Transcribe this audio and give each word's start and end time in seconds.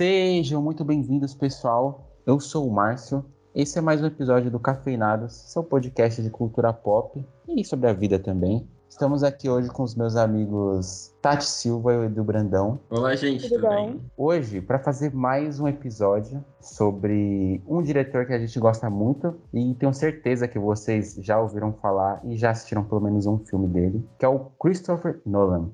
Sejam 0.00 0.62
muito 0.62 0.82
bem-vindos, 0.82 1.34
pessoal. 1.34 2.10
Eu 2.24 2.40
sou 2.40 2.66
o 2.66 2.72
Márcio. 2.72 3.22
Esse 3.54 3.76
é 3.76 3.82
mais 3.82 4.00
um 4.00 4.06
episódio 4.06 4.50
do 4.50 4.58
Cafeinados, 4.58 5.34
seu 5.34 5.62
podcast 5.62 6.22
de 6.22 6.30
cultura 6.30 6.72
pop 6.72 7.22
e 7.46 7.62
sobre 7.62 7.86
a 7.86 7.92
vida 7.92 8.18
também. 8.18 8.66
Estamos 8.88 9.22
aqui 9.22 9.50
hoje 9.50 9.68
com 9.68 9.82
os 9.82 9.94
meus 9.94 10.16
amigos 10.16 11.14
Tati 11.20 11.44
Silva 11.44 11.92
e 11.92 12.06
Edu 12.06 12.24
Brandão. 12.24 12.80
Olá, 12.88 13.14
gente, 13.14 13.46
tudo, 13.46 13.60
tudo 13.60 13.68
bem? 13.68 14.00
Hoje, 14.16 14.62
para 14.62 14.78
fazer 14.78 15.14
mais 15.14 15.60
um 15.60 15.68
episódio 15.68 16.42
sobre 16.62 17.62
um 17.68 17.82
diretor 17.82 18.24
que 18.24 18.32
a 18.32 18.38
gente 18.38 18.58
gosta 18.58 18.88
muito 18.88 19.38
e 19.52 19.74
tenho 19.74 19.92
certeza 19.92 20.48
que 20.48 20.58
vocês 20.58 21.14
já 21.20 21.38
ouviram 21.38 21.74
falar 21.74 22.22
e 22.24 22.38
já 22.38 22.52
assistiram 22.52 22.84
pelo 22.84 23.02
menos 23.02 23.26
um 23.26 23.38
filme 23.38 23.68
dele, 23.68 24.02
que 24.18 24.24
é 24.24 24.28
o 24.28 24.46
Christopher 24.58 25.20
Nolan. 25.26 25.70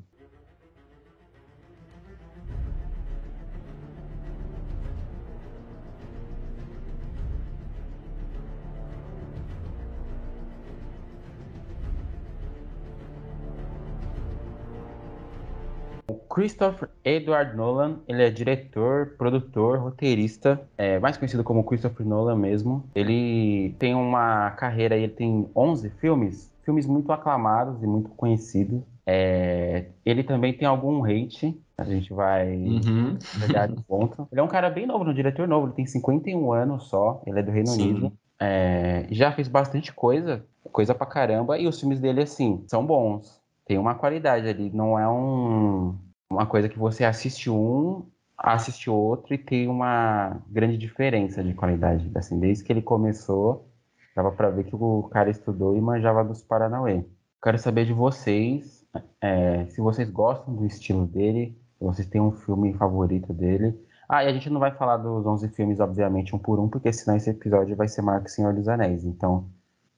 Christopher 16.28 16.88
Edward 17.04 17.56
Nolan, 17.56 18.00
ele 18.06 18.22
é 18.22 18.30
diretor, 18.30 19.14
produtor, 19.16 19.78
roteirista, 19.78 20.60
é, 20.76 20.98
mais 20.98 21.16
conhecido 21.16 21.42
como 21.42 21.64
Christopher 21.64 22.06
Nolan 22.06 22.36
mesmo. 22.36 22.88
Ele 22.94 23.74
tem 23.78 23.94
uma 23.94 24.50
carreira, 24.52 24.96
ele 24.96 25.08
tem 25.08 25.48
11 25.54 25.90
filmes, 25.98 26.52
filmes 26.64 26.86
muito 26.86 27.10
aclamados 27.12 27.82
e 27.82 27.86
muito 27.86 28.10
conhecidos. 28.10 28.82
É, 29.06 29.86
ele 30.04 30.24
também 30.24 30.52
tem 30.52 30.66
algum 30.66 31.04
hate, 31.04 31.56
a 31.78 31.84
gente 31.84 32.12
vai 32.12 32.56
uhum. 32.56 33.18
pegar 33.40 33.66
de 33.66 33.80
ponto. 33.84 34.26
Ele 34.32 34.40
é 34.40 34.44
um 34.44 34.48
cara 34.48 34.68
bem 34.68 34.86
novo, 34.86 35.04
um 35.04 35.14
diretor 35.14 35.46
novo, 35.46 35.68
ele 35.68 35.74
tem 35.74 35.86
51 35.86 36.52
anos 36.52 36.88
só, 36.88 37.22
ele 37.26 37.38
é 37.38 37.42
do 37.42 37.52
Reino 37.52 37.68
Sim. 37.68 37.90
Unido. 37.90 38.12
É, 38.40 39.06
já 39.10 39.32
fez 39.32 39.48
bastante 39.48 39.92
coisa, 39.92 40.44
coisa 40.72 40.94
pra 40.94 41.06
caramba, 41.06 41.58
e 41.58 41.66
os 41.66 41.78
filmes 41.78 42.00
dele, 42.00 42.22
assim, 42.22 42.64
são 42.66 42.84
bons. 42.84 43.40
Tem 43.66 43.78
uma 43.78 43.96
qualidade 43.96 44.48
ali, 44.48 44.70
não 44.70 44.98
é 44.98 45.08
um, 45.08 45.98
uma 46.30 46.46
coisa 46.46 46.68
que 46.68 46.78
você 46.78 47.04
assiste 47.04 47.50
um, 47.50 48.06
assiste 48.38 48.88
outro 48.88 49.34
e 49.34 49.38
tem 49.38 49.66
uma 49.66 50.40
grande 50.48 50.78
diferença 50.78 51.42
de 51.42 51.52
qualidade. 51.52 52.10
Assim, 52.14 52.38
desde 52.38 52.62
que 52.62 52.72
ele 52.72 52.80
começou, 52.80 53.68
dava 54.14 54.30
para 54.30 54.50
ver 54.50 54.64
que 54.64 54.76
o 54.76 55.02
cara 55.10 55.30
estudou 55.30 55.76
e 55.76 55.80
manjava 55.80 56.24
dos 56.24 56.42
Paranauê. 56.42 57.04
Quero 57.42 57.58
saber 57.58 57.84
de 57.86 57.92
vocês, 57.92 58.86
é, 59.20 59.66
se 59.66 59.80
vocês 59.80 60.10
gostam 60.10 60.54
do 60.54 60.64
estilo 60.64 61.06
dele, 61.06 61.58
se 61.78 61.84
vocês 61.84 62.08
têm 62.08 62.20
um 62.20 62.32
filme 62.32 62.72
favorito 62.74 63.32
dele. 63.32 63.78
Ah, 64.08 64.24
e 64.24 64.28
a 64.28 64.32
gente 64.32 64.48
não 64.48 64.60
vai 64.60 64.70
falar 64.70 64.98
dos 64.98 65.26
11 65.26 65.48
filmes, 65.48 65.80
obviamente, 65.80 66.34
um 66.34 66.38
por 66.38 66.60
um, 66.60 66.68
porque 66.68 66.92
senão 66.92 67.16
esse 67.16 67.30
episódio 67.30 67.74
vai 67.74 67.88
ser 67.88 68.02
maior 68.02 68.22
que 68.22 68.30
Senhor 68.30 68.54
dos 68.54 68.68
Anéis. 68.68 69.04
Então, 69.04 69.48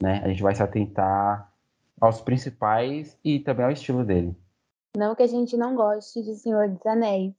né, 0.01 0.23
a 0.25 0.29
gente 0.29 0.43
vai 0.43 0.55
se 0.55 0.63
atentar 0.63 1.53
aos 2.01 2.21
principais 2.21 3.19
e 3.25 3.41
também 3.41 3.67
ao 3.67 3.73
estilo 3.73 4.05
dele. 4.05 4.37
Não 4.97 5.15
que 5.15 5.23
a 5.23 5.27
gente 5.27 5.57
não 5.57 5.75
goste 5.75 6.23
de 6.23 6.35
Senhor 6.35 6.69
dos 6.69 6.85
Anéis. 6.87 7.35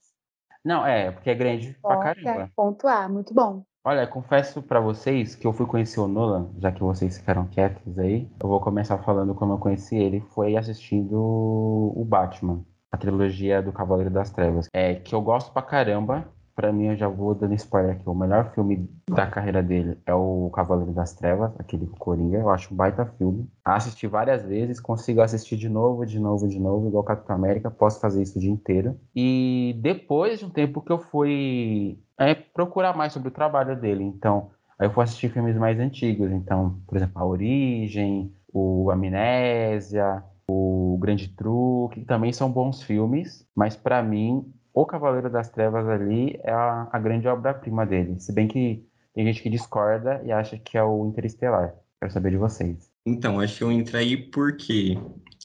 Não, 0.64 0.86
é, 0.86 1.10
porque 1.10 1.30
é 1.30 1.34
grande 1.34 1.74
Foca, 1.74 1.96
pra 1.96 2.14
caramba. 2.14 2.50
Ponto 2.54 2.86
A, 2.86 3.08
muito 3.08 3.32
bom. 3.34 3.62
Olha, 3.82 4.06
confesso 4.06 4.62
para 4.62 4.78
vocês 4.78 5.34
que 5.34 5.46
eu 5.46 5.54
fui 5.54 5.66
conhecer 5.66 6.00
o 6.00 6.06
Nolan, 6.06 6.50
já 6.58 6.70
que 6.70 6.82
vocês 6.82 7.16
ficaram 7.16 7.46
quietos 7.46 7.98
aí. 7.98 8.30
Eu 8.38 8.48
vou 8.48 8.60
começar 8.60 8.98
falando 8.98 9.34
como 9.34 9.54
eu 9.54 9.58
conheci 9.58 9.96
ele. 9.96 10.20
Foi 10.34 10.54
assistindo 10.54 11.16
o 11.18 12.04
Batman, 12.06 12.62
a 12.92 12.98
trilogia 12.98 13.62
do 13.62 13.72
Cavaleiro 13.72 14.10
das 14.10 14.30
Trevas. 14.30 14.68
É, 14.74 14.96
que 14.96 15.14
eu 15.14 15.22
gosto 15.22 15.50
pra 15.50 15.62
caramba 15.62 16.28
para 16.60 16.72
mim, 16.72 16.88
eu 16.88 16.96
já 16.96 17.08
vou 17.08 17.34
dando 17.34 17.54
spoiler 17.54 17.92
aqui. 17.92 18.06
O 18.06 18.14
melhor 18.14 18.52
filme 18.52 18.86
da 19.08 19.26
carreira 19.26 19.62
dele 19.62 19.96
é 20.04 20.12
o 20.12 20.50
Cavaleiro 20.52 20.92
das 20.92 21.14
Trevas, 21.14 21.52
aquele 21.58 21.86
Coringa. 21.86 22.36
Eu 22.36 22.50
acho 22.50 22.74
um 22.74 22.76
baita 22.76 23.06
filme. 23.16 23.48
Assisti 23.64 24.06
várias 24.06 24.42
vezes, 24.42 24.78
consigo 24.78 25.22
assistir 25.22 25.56
de 25.56 25.70
novo, 25.70 26.04
de 26.04 26.20
novo, 26.20 26.46
de 26.46 26.60
novo, 26.60 26.88
igual 26.88 27.02
Capitão 27.02 27.34
América. 27.34 27.70
Posso 27.70 27.98
fazer 27.98 28.22
isso 28.22 28.36
o 28.36 28.40
dia 28.42 28.50
inteiro. 28.50 28.94
E 29.16 29.74
depois 29.80 30.38
de 30.38 30.44
um 30.44 30.50
tempo 30.50 30.82
que 30.82 30.92
eu 30.92 30.98
fui 30.98 31.98
é, 32.18 32.34
procurar 32.34 32.94
mais 32.94 33.14
sobre 33.14 33.30
o 33.30 33.32
trabalho 33.32 33.74
dele. 33.74 34.04
Então, 34.04 34.50
aí 34.78 34.86
eu 34.86 34.92
fui 34.92 35.02
assistir 35.02 35.30
filmes 35.30 35.56
mais 35.56 35.80
antigos. 35.80 36.30
Então, 36.30 36.78
por 36.86 36.98
exemplo, 36.98 37.22
A 37.22 37.24
Origem, 37.24 38.34
o 38.52 38.90
Amnésia, 38.90 40.22
o 40.46 40.98
Grande 41.00 41.26
Truque, 41.28 42.00
que 42.00 42.06
também 42.06 42.34
são 42.34 42.52
bons 42.52 42.82
filmes, 42.82 43.48
mas 43.56 43.76
para 43.76 44.02
mim 44.02 44.44
o 44.72 44.86
Cavaleiro 44.86 45.30
das 45.30 45.50
Trevas 45.50 45.88
ali 45.88 46.38
é 46.42 46.52
a, 46.52 46.88
a 46.92 46.98
grande 46.98 47.26
obra-prima 47.28 47.84
dele. 47.84 48.18
Se 48.20 48.32
bem 48.32 48.48
que 48.48 48.84
tem 49.14 49.26
gente 49.26 49.42
que 49.42 49.50
discorda 49.50 50.22
e 50.24 50.32
acha 50.32 50.58
que 50.58 50.78
é 50.78 50.82
o 50.82 51.06
Interestelar. 51.06 51.74
Quero 51.98 52.12
saber 52.12 52.30
de 52.30 52.36
vocês. 52.36 52.90
Então, 53.04 53.40
acho 53.40 53.58
que 53.58 53.64
eu 53.64 53.72
entrei 53.72 54.16
porque 54.16 54.96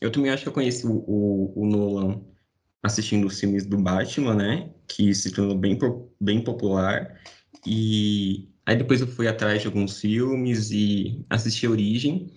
eu 0.01 0.11
também 0.11 0.31
acho 0.31 0.43
que 0.43 0.49
eu 0.49 0.53
conheci 0.53 0.85
o, 0.85 1.03
o, 1.07 1.53
o 1.55 1.65
Nolan 1.65 2.21
assistindo 2.83 3.25
os 3.25 3.39
filmes 3.39 3.65
do 3.65 3.77
Batman, 3.77 4.35
né? 4.35 4.69
Que 4.87 5.13
se 5.13 5.31
tornou 5.31 5.57
bem, 5.57 5.77
bem 6.21 6.43
popular. 6.43 7.19
E 7.65 8.49
aí 8.65 8.75
depois 8.75 9.01
eu 9.01 9.07
fui 9.07 9.27
atrás 9.27 9.61
de 9.61 9.67
alguns 9.67 9.99
filmes 9.99 10.69
e 10.71 11.25
assisti 11.29 11.67
Origem, 11.67 12.31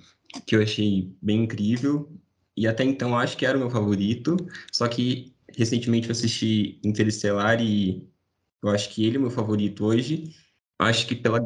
que 0.46 0.56
eu 0.56 0.62
achei 0.62 1.14
bem 1.20 1.44
incrível. 1.44 2.10
E 2.56 2.66
até 2.66 2.82
então 2.82 3.16
acho 3.16 3.36
que 3.36 3.44
era 3.44 3.56
o 3.56 3.60
meu 3.60 3.70
favorito. 3.70 4.36
Só 4.72 4.88
que 4.88 5.34
recentemente 5.58 6.08
eu 6.08 6.12
assisti 6.12 6.80
Interestelar 6.84 7.60
e 7.60 8.08
eu 8.62 8.70
acho 8.70 8.90
que 8.90 9.04
ele 9.04 9.16
é 9.16 9.20
meu 9.20 9.30
favorito 9.30 9.84
hoje. 9.84 10.32
Acho 10.78 11.06
que 11.06 11.16
pela 11.16 11.40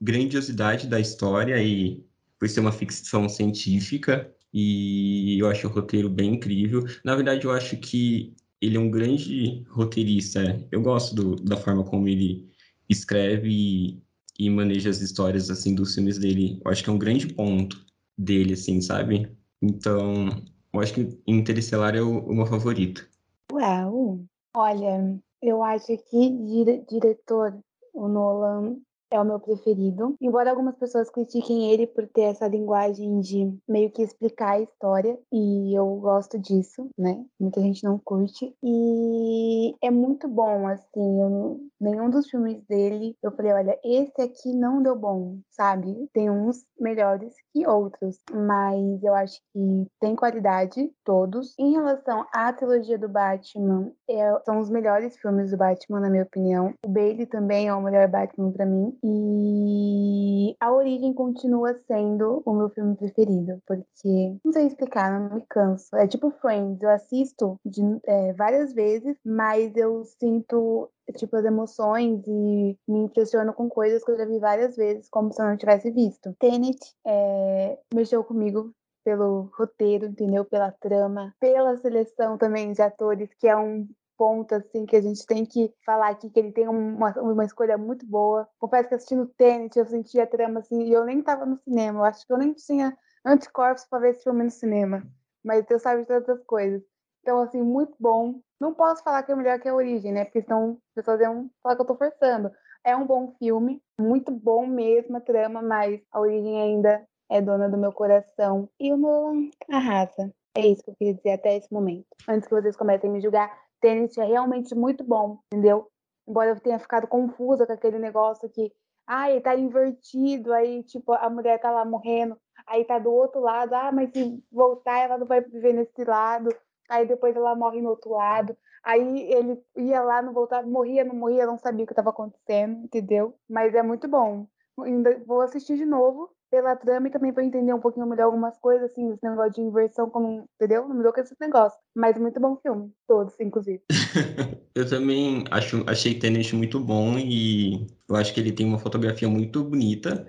grandiosidade 0.00 0.86
da 0.86 1.00
história 1.00 1.60
e 1.62 2.04
por 2.38 2.48
ser 2.48 2.60
uma 2.60 2.72
ficção 2.72 3.28
científica 3.28 4.30
e 4.52 5.38
eu 5.38 5.48
acho 5.48 5.66
o 5.66 5.70
roteiro 5.70 6.10
bem 6.10 6.34
incrível. 6.34 6.84
Na 7.02 7.14
verdade, 7.14 7.46
eu 7.46 7.50
acho 7.50 7.78
que 7.78 8.34
ele 8.60 8.76
é 8.76 8.80
um 8.80 8.90
grande 8.90 9.64
roteirista. 9.70 10.66
Eu 10.70 10.82
gosto 10.82 11.14
do, 11.14 11.36
da 11.36 11.56
forma 11.56 11.82
como 11.84 12.08
ele 12.08 12.46
escreve 12.88 13.48
e, 13.50 14.02
e, 14.38 14.50
maneja 14.50 14.90
as 14.90 15.00
histórias 15.00 15.50
assim 15.50 15.74
dos 15.74 15.94
filmes 15.94 16.18
dele. 16.18 16.60
Eu 16.64 16.70
acho 16.70 16.84
que 16.84 16.90
é 16.90 16.92
um 16.92 16.98
grande 16.98 17.26
ponto 17.28 17.84
dele, 18.18 18.52
assim, 18.52 18.80
sabe? 18.82 19.28
Então, 19.62 20.28
eu 20.72 20.80
acho 20.80 20.92
que 20.94 21.18
Interestelar 21.26 21.94
é 21.96 22.02
o, 22.02 22.18
o 22.20 22.34
meu 22.34 22.46
favorito. 22.46 23.08
Uau! 23.52 24.20
Olha, 24.54 25.18
eu 25.40 25.62
acho 25.62 25.96
que 25.96 26.30
dire 26.30 26.84
diretor, 26.88 27.58
o 27.94 28.08
Nolan 28.08 28.76
é 29.10 29.20
o 29.20 29.24
meu 29.24 29.38
preferido. 29.38 30.16
Embora 30.20 30.50
algumas 30.50 30.76
pessoas 30.76 31.10
critiquem 31.10 31.70
ele 31.70 31.86
por 31.86 32.08
ter 32.08 32.22
essa 32.22 32.48
linguagem 32.48 33.20
de 33.20 33.56
meio 33.68 33.90
que 33.90 34.02
explicar 34.02 34.52
a 34.52 34.60
história, 34.60 35.18
e 35.32 35.78
eu 35.78 35.96
gosto 35.96 36.38
disso, 36.38 36.90
né? 36.98 37.24
Muita 37.38 37.60
gente 37.60 37.84
não 37.84 37.98
curte. 37.98 38.54
E 38.62 39.74
é 39.80 39.90
muito 39.90 40.26
bom, 40.28 40.66
assim, 40.66 41.20
eu, 41.22 41.60
nenhum 41.80 42.10
dos 42.10 42.28
filmes 42.28 42.62
dele 42.66 43.16
eu 43.22 43.30
falei, 43.30 43.52
olha, 43.52 43.78
esse 43.84 44.20
aqui 44.20 44.52
não 44.52 44.82
deu 44.82 44.96
bom, 44.96 45.38
sabe? 45.50 46.08
Tem 46.12 46.28
uns 46.30 46.64
melhores 46.78 47.34
que 47.56 47.66
outros, 47.66 48.20
mas 48.30 49.02
eu 49.02 49.14
acho 49.14 49.40
que 49.52 49.86
tem 49.98 50.14
qualidade, 50.14 50.92
todos. 51.02 51.54
Em 51.58 51.72
relação 51.72 52.26
à 52.34 52.52
trilogia 52.52 52.98
do 52.98 53.08
Batman, 53.08 53.90
é, 54.08 54.40
são 54.44 54.60
os 54.60 54.68
melhores 54.68 55.16
filmes 55.16 55.50
do 55.50 55.56
Batman, 55.56 56.00
na 56.00 56.10
minha 56.10 56.24
opinião. 56.24 56.74
O 56.84 56.88
Bailey 56.88 57.24
também 57.24 57.68
é 57.68 57.74
o 57.74 57.80
melhor 57.80 58.08
Batman 58.08 58.52
para 58.52 58.66
mim. 58.66 58.94
E 59.02 60.54
A 60.60 60.70
Origem 60.70 61.14
continua 61.14 61.74
sendo 61.86 62.42
o 62.44 62.52
meu 62.52 62.68
filme 62.68 62.94
preferido, 62.94 63.58
porque 63.66 64.36
não 64.44 64.52
sei 64.52 64.66
explicar, 64.66 65.18
não 65.18 65.36
me 65.36 65.44
canso. 65.48 65.96
É 65.96 66.06
tipo 66.06 66.30
Friends, 66.30 66.82
eu 66.82 66.90
assisto 66.90 67.58
de, 67.64 67.80
é, 68.06 68.34
várias 68.34 68.74
vezes, 68.74 69.16
mas 69.24 69.74
eu 69.76 70.04
sinto 70.04 70.90
tipo 71.12 71.36
as 71.36 71.44
emoções 71.44 72.22
e 72.26 72.78
me 72.88 72.98
impressiono 73.04 73.52
com 73.52 73.68
coisas 73.68 74.04
que 74.04 74.10
eu 74.10 74.16
já 74.16 74.24
vi 74.24 74.38
várias 74.38 74.76
vezes, 74.76 75.08
como 75.08 75.32
se 75.32 75.40
eu 75.40 75.46
não 75.46 75.56
tivesse 75.56 75.90
visto. 75.90 76.34
Tenet 76.38 76.78
é, 77.06 77.78
mexeu 77.94 78.24
comigo 78.24 78.72
pelo 79.04 79.50
roteiro, 79.56 80.06
entendeu? 80.06 80.44
Pela 80.44 80.72
trama, 80.72 81.34
pela 81.38 81.76
seleção 81.76 82.36
também 82.36 82.72
de 82.72 82.82
atores, 82.82 83.32
que 83.38 83.46
é 83.46 83.56
um 83.56 83.88
ponto 84.16 84.54
assim 84.54 84.86
que 84.86 84.96
a 84.96 85.00
gente 85.00 85.24
tem 85.26 85.44
que 85.44 85.72
falar 85.84 86.08
aqui 86.08 86.30
que 86.30 86.40
ele 86.40 86.50
tem 86.50 86.68
uma, 86.68 87.12
uma 87.20 87.44
escolha 87.44 87.78
muito 87.78 88.04
boa. 88.06 88.48
Confesso 88.58 88.88
que 88.88 88.94
assistindo 88.94 89.26
Tenet 89.36 89.78
eu 89.78 89.86
senti 89.86 90.18
a 90.18 90.26
trama 90.26 90.60
assim 90.60 90.82
e 90.84 90.92
eu 90.92 91.04
nem 91.04 91.20
estava 91.20 91.46
no 91.46 91.56
cinema. 91.56 92.00
Eu 92.00 92.04
acho 92.04 92.26
que 92.26 92.32
eu 92.32 92.38
nem 92.38 92.52
tinha 92.52 92.96
anticorpos 93.24 93.84
para 93.84 94.00
ver 94.00 94.10
esse 94.10 94.24
filme 94.24 94.44
no 94.44 94.50
cinema, 94.50 95.06
mas 95.44 95.64
eu 95.70 95.78
sabia 95.78 96.02
de 96.02 96.08
todas 96.08 96.28
as 96.28 96.44
coisas. 96.44 96.82
Então 97.26 97.40
assim 97.40 97.60
muito 97.60 97.96
bom. 97.98 98.38
Não 98.60 98.72
posso 98.72 99.02
falar 99.02 99.24
que 99.24 99.32
é 99.32 99.34
melhor 99.34 99.58
que 99.58 99.68
a 99.68 99.74
Origem, 99.74 100.12
né? 100.12 100.24
Porque 100.24 100.42
senão 100.42 100.78
as 100.90 100.94
pessoas 100.94 101.20
iam 101.20 101.50
falar 101.60 101.74
que 101.74 101.82
eu 101.82 101.86
tô 101.86 101.96
forçando. 101.96 102.52
É 102.84 102.94
um 102.94 103.04
bom 103.04 103.34
filme, 103.36 103.82
muito 104.00 104.30
bom 104.30 104.64
mesmo 104.64 105.16
a 105.16 105.20
trama, 105.20 105.60
mas 105.60 106.00
a 106.12 106.20
Origem 106.20 106.62
ainda 106.62 107.04
é 107.28 107.42
dona 107.42 107.68
do 107.68 107.76
meu 107.76 107.92
coração. 107.92 108.68
E 108.78 108.92
o 108.92 108.96
Nolan 108.96 109.50
arrasa. 109.68 110.32
É 110.56 110.68
isso 110.68 110.84
que 110.84 110.90
eu 110.90 110.94
queria 110.94 111.14
dizer 111.14 111.32
até 111.32 111.56
esse 111.56 111.72
momento. 111.72 112.06
Antes 112.28 112.48
que 112.48 112.54
vocês 112.54 112.76
comecem 112.76 113.10
a 113.10 113.12
me 113.12 113.20
julgar, 113.20 113.52
tênis 113.80 114.16
é 114.16 114.24
realmente 114.24 114.72
muito 114.72 115.02
bom, 115.02 115.40
entendeu? 115.52 115.90
embora 116.28 116.50
eu 116.50 116.60
tenha 116.60 116.78
ficado 116.78 117.06
confusa 117.06 117.66
com 117.66 117.72
aquele 117.72 117.98
negócio 117.98 118.48
que, 118.48 118.72
ah, 119.06 119.30
ele 119.30 119.40
tá 119.40 119.54
invertido, 119.54 120.52
aí, 120.52 120.82
tipo, 120.82 121.12
a 121.12 121.30
mulher 121.30 121.60
tá 121.60 121.70
lá 121.70 121.84
morrendo, 121.84 122.36
aí 122.66 122.84
tá 122.84 122.98
do 122.98 123.12
outro 123.12 123.40
lado, 123.40 123.74
ah, 123.74 123.92
mas 123.92 124.10
se 124.10 124.42
voltar, 124.50 124.98
ela 124.98 125.18
não 125.18 125.26
vai 125.26 125.40
viver 125.40 125.72
nesse 125.72 126.04
lado, 126.04 126.50
aí 126.88 127.06
depois 127.06 127.34
ela 127.36 127.54
morre 127.54 127.80
no 127.80 127.90
outro 127.90 128.10
lado. 128.10 128.56
Aí 128.84 129.32
ele 129.32 129.60
ia 129.76 130.00
lá, 130.02 130.22
não 130.22 130.32
voltava, 130.32 130.66
morria, 130.66 131.04
não 131.04 131.14
morria, 131.14 131.46
não 131.46 131.58
sabia 131.58 131.84
o 131.84 131.86
que 131.86 131.92
estava 131.92 132.10
acontecendo, 132.10 132.84
entendeu? 132.84 133.34
Mas 133.48 133.74
é 133.74 133.82
muito 133.82 134.06
bom. 134.06 134.46
Ainda 134.80 135.20
vou 135.26 135.40
assistir 135.40 135.76
de 135.76 135.84
novo 135.84 136.30
pela 136.50 136.76
trama 136.76 137.08
e 137.08 137.10
também 137.10 137.32
para 137.32 137.44
entender 137.44 137.74
um 137.74 137.80
pouquinho 137.80 138.06
melhor 138.06 138.26
algumas 138.26 138.56
coisas, 138.58 138.90
assim, 138.90 139.12
esse 139.12 139.24
negócio 139.24 139.54
de 139.54 139.60
inversão, 139.60 140.08
como, 140.08 140.48
entendeu? 140.54 140.88
Não 140.88 140.94
me 140.94 141.02
dou 141.02 141.12
com 141.12 141.20
esse 141.20 141.34
negócio. 141.40 141.78
Mas 141.94 142.16
muito 142.18 142.38
bom 142.40 142.56
filme, 142.56 142.92
todos, 143.06 143.38
inclusive. 143.40 143.82
eu 144.74 144.88
também 144.88 145.44
acho, 145.50 145.82
achei 145.86 146.18
Tenet 146.18 146.54
muito 146.54 146.78
bom 146.78 147.18
e 147.18 147.86
eu 148.08 148.16
acho 148.16 148.32
que 148.32 148.40
ele 148.40 148.52
tem 148.52 148.66
uma 148.66 148.78
fotografia 148.78 149.28
muito 149.28 149.64
bonita. 149.64 150.26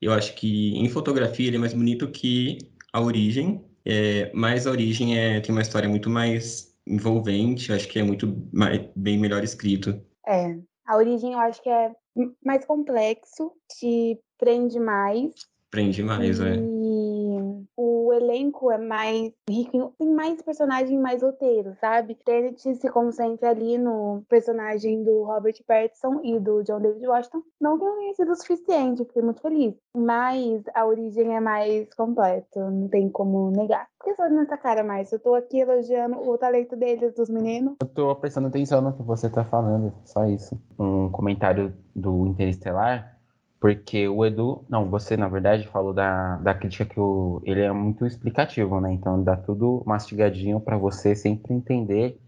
Eu 0.00 0.12
acho 0.12 0.34
que 0.34 0.76
em 0.78 0.88
fotografia 0.88 1.48
ele 1.48 1.56
é 1.56 1.60
mais 1.60 1.74
bonito 1.74 2.10
que 2.10 2.58
a 2.92 3.00
origem, 3.00 3.64
é, 3.88 4.30
mas 4.34 4.66
a 4.66 4.70
origem 4.70 5.18
é, 5.18 5.40
tem 5.40 5.50
uma 5.50 5.62
história 5.62 5.88
muito 5.88 6.10
mais 6.10 6.76
envolvente, 6.86 7.72
acho 7.72 7.88
que 7.88 7.98
é 7.98 8.02
muito 8.02 8.36
mais, 8.52 8.86
bem 8.94 9.18
melhor 9.18 9.42
escrito. 9.42 9.98
É, 10.26 10.58
a 10.86 10.96
origem 10.96 11.32
eu 11.32 11.38
acho 11.38 11.62
que 11.62 11.70
é 11.70 11.90
mais 12.44 12.64
complexo, 12.66 13.52
te 13.78 14.18
prende 14.38 14.78
mais. 14.78 15.32
Prende 15.70 16.02
mais, 16.02 16.38
é. 16.38 16.54
e... 16.54 17.36
é 17.36 17.58
o 17.76 17.97
elenco 18.18 18.70
é 18.70 18.78
mais 18.78 19.32
rico, 19.48 19.92
tem 19.98 20.12
mais 20.12 20.40
personagem, 20.42 20.98
mais 20.98 21.22
roteiro, 21.22 21.74
sabe? 21.80 22.14
Tenet 22.14 22.74
se 22.74 22.88
concentra 22.90 23.50
ali 23.50 23.78
no 23.78 24.22
personagem 24.28 25.02
do 25.02 25.24
Robert 25.24 25.56
Pattinson 25.66 26.20
e 26.22 26.38
do 26.38 26.62
John 26.62 26.80
David 26.80 27.06
Washington. 27.06 27.42
Não 27.60 27.78
que 27.78 27.84
não 27.84 27.96
tenha 27.98 28.14
sido 28.14 28.32
o 28.32 28.36
suficiente, 28.36 29.04
fiquei 29.04 29.22
muito 29.22 29.40
feliz. 29.40 29.74
Mas 29.96 30.62
a 30.74 30.86
origem 30.86 31.34
é 31.34 31.40
mais 31.40 31.92
completa, 31.94 32.70
não 32.70 32.88
tem 32.88 33.08
como 33.08 33.50
negar. 33.50 33.86
Por 33.98 34.14
que 34.14 34.22
você 34.22 34.28
nessa 34.28 34.56
cara, 34.56 34.84
mais? 34.84 35.10
Eu 35.12 35.18
tô 35.18 35.34
aqui 35.34 35.58
elogiando 35.58 36.18
o 36.28 36.38
talento 36.38 36.76
deles, 36.76 37.14
dos 37.14 37.28
meninos. 37.28 37.74
Eu 37.80 37.88
tô 37.88 38.14
prestando 38.16 38.48
atenção 38.48 38.80
no 38.80 38.92
que 38.92 39.02
você 39.02 39.28
tá 39.28 39.44
falando, 39.44 39.92
só 40.04 40.24
isso. 40.24 40.60
Um 40.78 41.10
comentário 41.10 41.74
do 41.94 42.26
Interestelar 42.26 43.17
porque 43.60 44.08
o 44.08 44.24
Edu, 44.24 44.64
não, 44.68 44.88
você 44.88 45.16
na 45.16 45.28
verdade 45.28 45.66
falou 45.66 45.92
da, 45.92 46.36
da 46.36 46.54
crítica 46.54 46.84
que 46.84 47.00
o, 47.00 47.42
ele 47.44 47.60
é 47.60 47.72
muito 47.72 48.06
explicativo, 48.06 48.80
né? 48.80 48.92
Então 48.92 49.22
dá 49.22 49.36
tudo 49.36 49.82
mastigadinho 49.84 50.60
para 50.60 50.76
você 50.76 51.14
sempre 51.14 51.52
entender. 51.54 52.20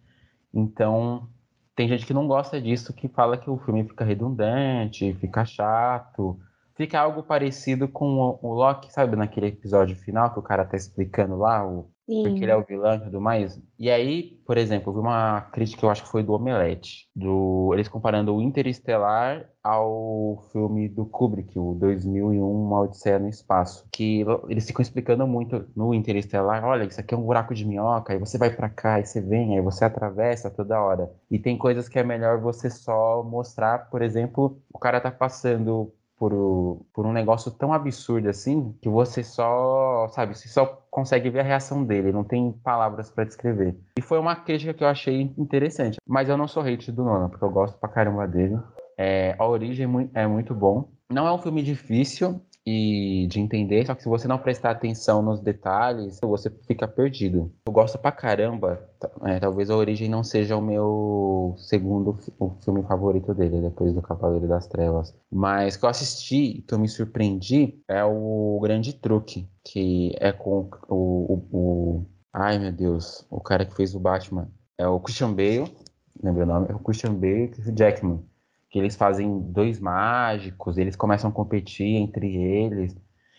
Então 0.52 1.28
tem 1.76 1.88
gente 1.88 2.04
que 2.04 2.14
não 2.14 2.26
gosta 2.26 2.60
disso, 2.60 2.92
que 2.92 3.08
fala 3.08 3.38
que 3.38 3.48
o 3.48 3.58
filme 3.58 3.84
fica 3.84 4.04
redundante, 4.04 5.14
fica 5.14 5.44
chato, 5.44 6.38
fica 6.74 6.98
algo 7.00 7.22
parecido 7.22 7.88
com 7.88 8.18
o, 8.18 8.38
o 8.42 8.54
Loki, 8.54 8.92
sabe, 8.92 9.16
naquele 9.16 9.46
episódio 9.46 9.96
final 9.96 10.32
que 10.32 10.38
o 10.38 10.42
cara 10.42 10.64
tá 10.64 10.76
explicando 10.76 11.36
lá 11.36 11.66
o, 11.66 11.90
Sim. 12.10 12.24
Porque 12.24 12.42
ele 12.42 12.50
é 12.50 12.56
o 12.56 12.64
vilão 12.64 12.96
e 12.96 13.00
tudo 13.00 13.20
mais. 13.20 13.62
E 13.78 13.88
aí, 13.88 14.36
por 14.44 14.58
exemplo, 14.58 14.90
eu 14.90 14.94
vi 14.94 15.00
uma 15.00 15.42
crítica 15.42 15.78
que 15.78 15.84
eu 15.84 15.90
acho 15.90 16.02
que 16.02 16.08
foi 16.08 16.24
do 16.24 16.32
Omelete. 16.32 17.08
Do, 17.14 17.70
eles 17.72 17.86
comparando 17.86 18.34
o 18.34 18.42
Interestelar 18.42 19.48
ao 19.62 20.42
filme 20.50 20.88
do 20.88 21.06
Kubrick, 21.06 21.56
o 21.56 21.74
2001, 21.74 22.50
Uma 22.50 22.80
Odisseia 22.80 23.20
no 23.20 23.28
Espaço. 23.28 23.86
Que 23.92 24.24
eles 24.48 24.66
ficam 24.66 24.82
explicando 24.82 25.24
muito 25.24 25.64
no 25.76 25.94
Interestelar, 25.94 26.64
olha, 26.64 26.82
isso 26.84 26.98
aqui 27.00 27.14
é 27.14 27.16
um 27.16 27.22
buraco 27.22 27.54
de 27.54 27.64
minhoca, 27.64 28.12
aí 28.12 28.18
você 28.18 28.36
vai 28.36 28.50
para 28.50 28.68
cá, 28.68 28.94
aí 28.94 29.06
você 29.06 29.20
vem, 29.20 29.56
aí 29.56 29.62
você 29.62 29.84
atravessa 29.84 30.50
toda 30.50 30.82
hora. 30.82 31.08
E 31.30 31.38
tem 31.38 31.56
coisas 31.56 31.88
que 31.88 31.98
é 31.98 32.02
melhor 32.02 32.40
você 32.40 32.68
só 32.68 33.22
mostrar, 33.22 33.88
por 33.88 34.02
exemplo, 34.02 34.60
o 34.72 34.78
cara 34.80 35.00
tá 35.00 35.12
passando 35.12 35.92
por, 36.20 36.84
por 36.92 37.06
um 37.06 37.14
negócio 37.14 37.50
tão 37.50 37.72
absurdo 37.72 38.28
assim 38.28 38.76
que 38.82 38.90
você 38.90 39.24
só, 39.24 40.06
sabe, 40.08 40.36
você 40.36 40.48
só 40.48 40.66
consegue 40.90 41.30
ver 41.30 41.40
a 41.40 41.44
reação 41.44 41.82
dele, 41.82 42.12
não 42.12 42.22
tem 42.22 42.52
palavras 42.62 43.10
para 43.10 43.24
descrever. 43.24 43.74
E 43.98 44.02
foi 44.02 44.18
uma 44.18 44.36
crítica 44.36 44.74
que 44.74 44.84
eu 44.84 44.88
achei 44.88 45.32
interessante. 45.38 45.96
Mas 46.06 46.28
eu 46.28 46.36
não 46.36 46.46
sou 46.46 46.62
hate 46.62 46.92
do 46.92 47.04
Nolan, 47.04 47.30
porque 47.30 47.44
eu 47.44 47.50
gosto 47.50 47.78
pra 47.78 47.88
caramba 47.88 48.28
dele. 48.28 48.58
É, 48.98 49.34
a 49.38 49.46
origem 49.46 50.10
é 50.12 50.26
muito 50.26 50.54
bom. 50.54 50.90
Não 51.10 51.26
é 51.26 51.32
um 51.32 51.38
filme 51.38 51.62
difícil, 51.62 52.38
e 52.66 53.26
de 53.28 53.40
entender, 53.40 53.86
só 53.86 53.94
que 53.94 54.02
se 54.02 54.08
você 54.08 54.28
não 54.28 54.38
prestar 54.38 54.70
atenção 54.70 55.22
nos 55.22 55.40
detalhes, 55.40 56.18
você 56.20 56.50
fica 56.66 56.86
perdido. 56.86 57.52
Eu 57.66 57.72
gosto 57.72 57.98
pra 57.98 58.12
caramba, 58.12 58.86
é, 59.24 59.40
talvez 59.40 59.70
a 59.70 59.76
Origem 59.76 60.08
não 60.08 60.22
seja 60.22 60.56
o 60.56 60.62
meu 60.62 61.54
segundo 61.56 62.18
o 62.38 62.50
filme 62.62 62.82
favorito 62.82 63.34
dele, 63.34 63.60
depois 63.60 63.94
do 63.94 64.02
Cavaleiro 64.02 64.46
das 64.46 64.66
Trevas. 64.66 65.14
Mas 65.30 65.76
que 65.76 65.84
eu 65.84 65.88
assisti, 65.88 66.64
que 66.66 66.74
eu 66.74 66.78
me 66.78 66.88
surpreendi, 66.88 67.82
é 67.88 68.04
o 68.04 68.58
Grande 68.62 68.92
Truque, 68.92 69.48
que 69.64 70.14
é 70.20 70.32
com 70.32 70.68
o, 70.88 71.46
o, 71.50 71.58
o 71.58 72.06
Ai 72.32 72.58
meu 72.58 72.72
Deus, 72.72 73.26
o 73.30 73.40
cara 73.40 73.64
que 73.64 73.74
fez 73.74 73.94
o 73.94 74.00
Batman. 74.00 74.48
É 74.78 74.86
o 74.86 75.00
Christian 75.00 75.32
Bale, 75.32 75.74
lembra 76.22 76.44
o 76.44 76.46
nome? 76.46 76.66
É 76.70 76.74
o 76.74 76.78
Christian 76.78 77.14
Bale 77.14 77.52
o 77.66 77.76
Jackman 77.76 78.29
que 78.70 78.78
eles 78.78 78.94
fazem 78.94 79.40
dois 79.40 79.80
mágicos, 79.80 80.78
eles 80.78 80.94
começam 80.94 81.28
a 81.28 81.32
competir 81.32 81.96
entre 81.96 82.36
eles. 82.36 82.96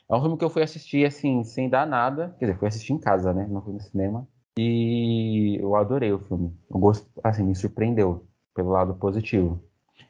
É 0.10 0.16
um 0.16 0.19
filme 0.19 0.38
que 0.38 0.44
eu 0.44 0.50
fui 0.50 0.62
assistir 0.62 1.06
assim, 1.06 1.44
sem 1.45 1.69
dar 1.69 1.88
nada. 1.88 2.36
Quer 2.38 2.48
dizer, 2.48 2.60
fui 2.60 2.68
assistir 2.68 2.92
em 2.92 3.00
casa, 3.00 3.33
né? 3.33 3.48
Não 3.50 3.62
fui 3.62 3.74
no 3.74 3.80
cinema. 3.80 4.28
E 4.60 5.57
eu 5.62 5.74
adorei 5.78 6.12
o 6.12 6.19
filme. 6.19 6.54
Eu 6.69 6.78
gosto, 6.78 7.10
assim, 7.24 7.44
me 7.44 7.56
surpreendeu 7.56 8.28
pelo 8.54 8.72
lado 8.72 8.94
positivo. 8.95 9.63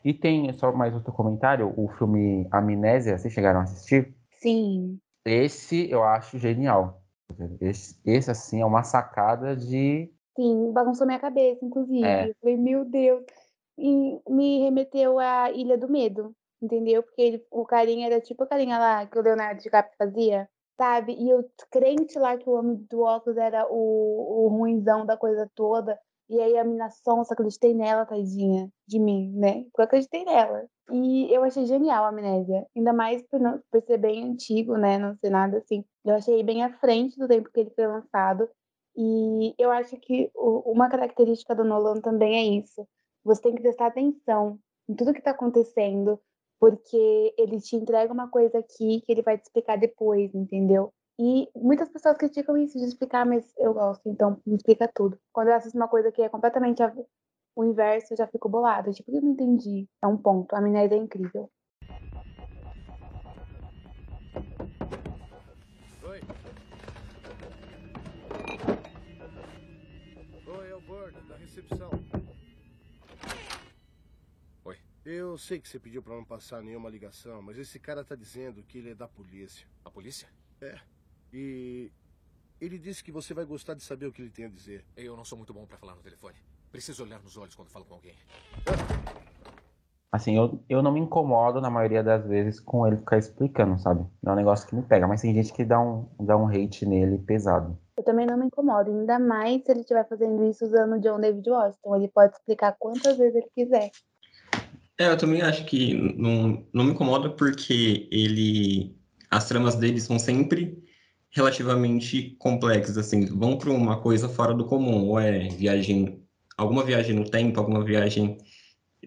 E 0.03 0.11
tem 0.11 0.51
só 0.53 0.71
mais 0.71 0.95
outro 0.95 1.13
comentário, 1.13 1.71
o 1.77 1.87
filme 1.89 2.47
Amnésia, 2.51 3.15
vocês 3.15 3.31
chegaram 3.31 3.59
a 3.59 3.63
assistir? 3.63 4.15
Sim. 4.39 4.99
Esse 5.23 5.87
eu 5.91 6.03
acho 6.03 6.39
genial. 6.39 7.03
Esse, 7.59 8.01
esse 8.03 8.31
assim, 8.31 8.61
é 8.61 8.65
uma 8.65 8.81
sacada 8.81 9.55
de. 9.55 10.11
Sim, 10.35 10.71
bagunçou 10.73 11.05
minha 11.05 11.19
cabeça, 11.19 11.63
inclusive. 11.63 12.03
É. 12.03 12.29
Eu 12.29 12.35
falei, 12.41 12.57
meu 12.57 12.83
Deus 12.83 13.23
me 14.29 14.59
remeteu 14.63 15.19
à 15.19 15.51
Ilha 15.51 15.77
do 15.77 15.89
Medo, 15.89 16.35
entendeu? 16.61 17.03
Porque 17.03 17.21
ele, 17.21 17.45
o 17.49 17.65
carinha 17.65 18.07
era 18.07 18.21
tipo 18.21 18.43
a 18.43 18.47
carinha 18.47 18.77
lá 18.77 19.05
que 19.07 19.17
o 19.17 19.21
Leonardo 19.21 19.61
DiCaprio 19.61 19.95
fazia, 19.97 20.49
sabe? 20.77 21.15
E 21.19 21.33
o 21.33 21.43
crente 21.71 22.17
lá 22.19 22.37
que 22.37 22.47
o 22.49 22.53
homem 22.53 22.75
do 22.89 23.01
óculos 23.01 23.37
era 23.37 23.67
o, 23.69 24.45
o 24.45 24.47
ruinzão 24.49 25.05
da 25.05 25.17
coisa 25.17 25.49
toda. 25.55 25.99
E 26.29 26.39
aí 26.39 26.57
a 26.57 26.63
mina 26.63 26.89
sonsa, 26.89 27.33
acreditei 27.33 27.73
nela, 27.73 28.05
tadinha, 28.05 28.69
de 28.87 28.99
mim, 28.99 29.33
né? 29.35 29.65
Eu 29.77 29.83
acreditei 29.83 30.23
nela. 30.23 30.65
E 30.91 31.33
eu 31.33 31.43
achei 31.43 31.65
genial 31.65 32.05
a 32.05 32.09
Amnésia. 32.09 32.65
Ainda 32.75 32.93
mais 32.93 33.21
por, 33.23 33.39
não, 33.39 33.61
por 33.69 33.81
ser 33.83 33.97
bem 33.97 34.23
antigo, 34.23 34.77
né? 34.77 34.97
Não 34.97 35.15
ser 35.17 35.29
nada 35.29 35.57
assim. 35.57 35.83
Eu 36.05 36.15
achei 36.15 36.41
bem 36.43 36.63
à 36.63 36.71
frente 36.79 37.17
do 37.17 37.27
tempo 37.27 37.49
que 37.51 37.59
ele 37.59 37.71
foi 37.75 37.85
lançado. 37.85 38.47
E 38.95 39.53
eu 39.57 39.71
acho 39.71 39.97
que 39.97 40.31
o, 40.35 40.71
uma 40.71 40.89
característica 40.89 41.55
do 41.55 41.65
Nolan 41.65 41.99
também 42.01 42.35
é 42.35 42.61
isso 42.61 42.87
você 43.23 43.41
tem 43.41 43.55
que 43.55 43.61
prestar 43.61 43.87
atenção 43.87 44.59
em 44.89 44.95
tudo 44.95 45.13
que 45.13 45.19
está 45.19 45.31
acontecendo, 45.31 46.19
porque 46.59 47.33
ele 47.37 47.59
te 47.59 47.75
entrega 47.75 48.13
uma 48.13 48.29
coisa 48.29 48.59
aqui 48.59 49.01
que 49.01 49.11
ele 49.11 49.21
vai 49.21 49.37
te 49.37 49.43
explicar 49.43 49.77
depois, 49.77 50.33
entendeu? 50.35 50.93
E 51.19 51.49
muitas 51.55 51.89
pessoas 51.89 52.17
criticam 52.17 52.57
isso 52.57 52.79
de 52.79 52.85
explicar, 52.85 53.25
mas 53.25 53.53
eu 53.57 53.73
gosto, 53.73 54.07
então 54.09 54.41
me 54.45 54.55
explica 54.55 54.87
tudo. 54.87 55.19
Quando 55.31 55.49
eu 55.49 55.55
assisto 55.55 55.77
uma 55.77 55.87
coisa 55.87 56.11
que 56.11 56.21
é 56.21 56.29
completamente 56.29 56.81
o 57.55 57.63
inverso, 57.63 58.13
eu 58.13 58.17
já 58.17 58.27
fico 58.27 58.49
bolada. 58.49 58.91
Tipo, 58.91 59.15
eu 59.15 59.21
não 59.21 59.31
entendi. 59.31 59.87
É 60.01 60.07
um 60.07 60.17
ponto. 60.17 60.53
A 60.53 60.59
amnésia 60.59 60.95
é 60.95 60.99
incrível. 60.99 61.49
Oi. 66.03 66.21
Oi, 70.47 70.69
é 70.69 70.75
o 70.75 70.81
da 71.29 71.37
recepção. 71.37 71.91
Eu 75.13 75.37
sei 75.37 75.59
que 75.59 75.67
você 75.67 75.77
pediu 75.77 76.01
para 76.01 76.15
não 76.15 76.23
passar 76.23 76.63
nenhuma 76.63 76.89
ligação, 76.89 77.41
mas 77.41 77.57
esse 77.57 77.77
cara 77.77 78.01
tá 78.01 78.15
dizendo 78.15 78.63
que 78.63 78.77
ele 78.77 78.91
é 78.91 78.95
da 78.95 79.09
polícia. 79.09 79.67
A 79.83 79.91
polícia? 79.91 80.29
É. 80.61 80.79
E 81.33 81.91
ele 82.61 82.79
disse 82.79 83.03
que 83.03 83.11
você 83.11 83.33
vai 83.33 83.43
gostar 83.43 83.73
de 83.73 83.83
saber 83.83 84.05
o 84.05 84.13
que 84.13 84.21
ele 84.21 84.31
tem 84.31 84.45
a 84.45 84.49
dizer. 84.49 84.85
Eu 84.95 85.17
não 85.17 85.25
sou 85.25 85.37
muito 85.37 85.53
bom 85.53 85.65
para 85.65 85.77
falar 85.77 85.95
no 85.95 86.01
telefone. 86.01 86.37
Preciso 86.71 87.03
olhar 87.03 87.21
nos 87.21 87.35
olhos 87.35 87.53
quando 87.53 87.67
falo 87.67 87.83
com 87.83 87.95
alguém. 87.95 88.15
Assim, 90.13 90.37
eu, 90.37 90.63
eu 90.69 90.81
não 90.81 90.93
me 90.93 91.01
incomodo 91.01 91.59
na 91.59 91.69
maioria 91.69 92.01
das 92.01 92.25
vezes 92.25 92.61
com 92.61 92.87
ele 92.87 92.95
ficar 92.95 93.17
explicando, 93.17 93.77
sabe? 93.81 94.09
Não 94.23 94.31
é 94.31 94.35
um 94.35 94.37
negócio 94.37 94.65
que 94.65 94.75
me 94.75 94.81
pega, 94.81 95.09
mas 95.09 95.21
tem 95.21 95.33
gente 95.33 95.51
que 95.51 95.65
dá 95.65 95.77
um, 95.77 96.07
dá 96.21 96.37
um 96.37 96.47
hate 96.47 96.85
nele 96.85 97.17
pesado. 97.17 97.77
Eu 97.97 98.03
também 98.05 98.25
não 98.25 98.37
me 98.37 98.45
incomodo, 98.45 98.89
ainda 98.89 99.19
mais 99.19 99.61
se 99.65 99.71
ele 99.71 99.81
estiver 99.81 100.07
fazendo 100.07 100.41
isso 100.45 100.63
usando 100.63 100.93
o 100.93 100.99
John 101.01 101.19
David 101.19 101.49
Washington. 101.49 101.95
Ele 101.97 102.07
pode 102.07 102.33
explicar 102.33 102.77
quantas 102.79 103.17
vezes 103.17 103.35
ele 103.35 103.49
quiser. 103.53 103.91
É, 105.01 105.07
eu 105.07 105.17
também 105.17 105.41
acho 105.41 105.65
que 105.65 105.95
não, 106.15 106.63
não 106.71 106.83
me 106.83 106.91
incomoda 106.91 107.27
porque 107.31 108.07
ele. 108.11 108.95
As 109.31 109.47
tramas 109.47 109.75
dele 109.75 109.99
são 109.99 110.19
sempre 110.19 110.77
relativamente 111.31 112.35
complexas, 112.37 112.97
assim, 112.99 113.25
vão 113.25 113.57
para 113.57 113.71
uma 113.71 113.99
coisa 113.99 114.29
fora 114.29 114.53
do 114.53 114.65
comum, 114.65 115.07
ou 115.07 115.19
é 115.19 115.47
viagem, 115.47 116.21
alguma 116.55 116.83
viagem 116.83 117.15
no 117.15 117.27
tempo, 117.27 117.59
alguma 117.59 117.83
viagem 117.83 118.37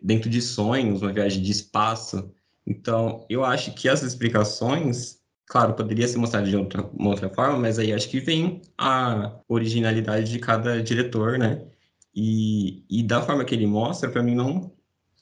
dentro 0.02 0.28
de 0.28 0.42
sonhos, 0.42 1.00
uma 1.00 1.12
viagem 1.12 1.40
de 1.42 1.52
espaço. 1.52 2.28
Então, 2.66 3.24
eu 3.30 3.44
acho 3.44 3.72
que 3.74 3.88
as 3.88 4.02
explicações, 4.02 5.20
claro, 5.46 5.74
poderia 5.74 6.08
ser 6.08 6.18
mostrado 6.18 6.48
de 6.48 6.56
outra, 6.56 6.82
uma 6.94 7.10
outra 7.10 7.28
forma, 7.28 7.58
mas 7.58 7.78
aí 7.78 7.92
acho 7.92 8.08
que 8.08 8.18
vem 8.18 8.62
a 8.76 9.38
originalidade 9.48 10.32
de 10.32 10.40
cada 10.40 10.82
diretor, 10.82 11.38
né? 11.38 11.64
E, 12.12 12.84
e 12.90 13.02
da 13.04 13.22
forma 13.22 13.44
que 13.44 13.54
ele 13.54 13.66
mostra, 13.66 14.10
para 14.10 14.22
mim 14.22 14.34
não 14.34 14.73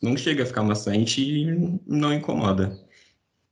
não 0.02 0.16
chega 0.16 0.42
a 0.42 0.46
ficar 0.46 0.64
maçante 0.64 1.22
e 1.22 1.46
não 1.86 2.12
incomoda. 2.12 2.76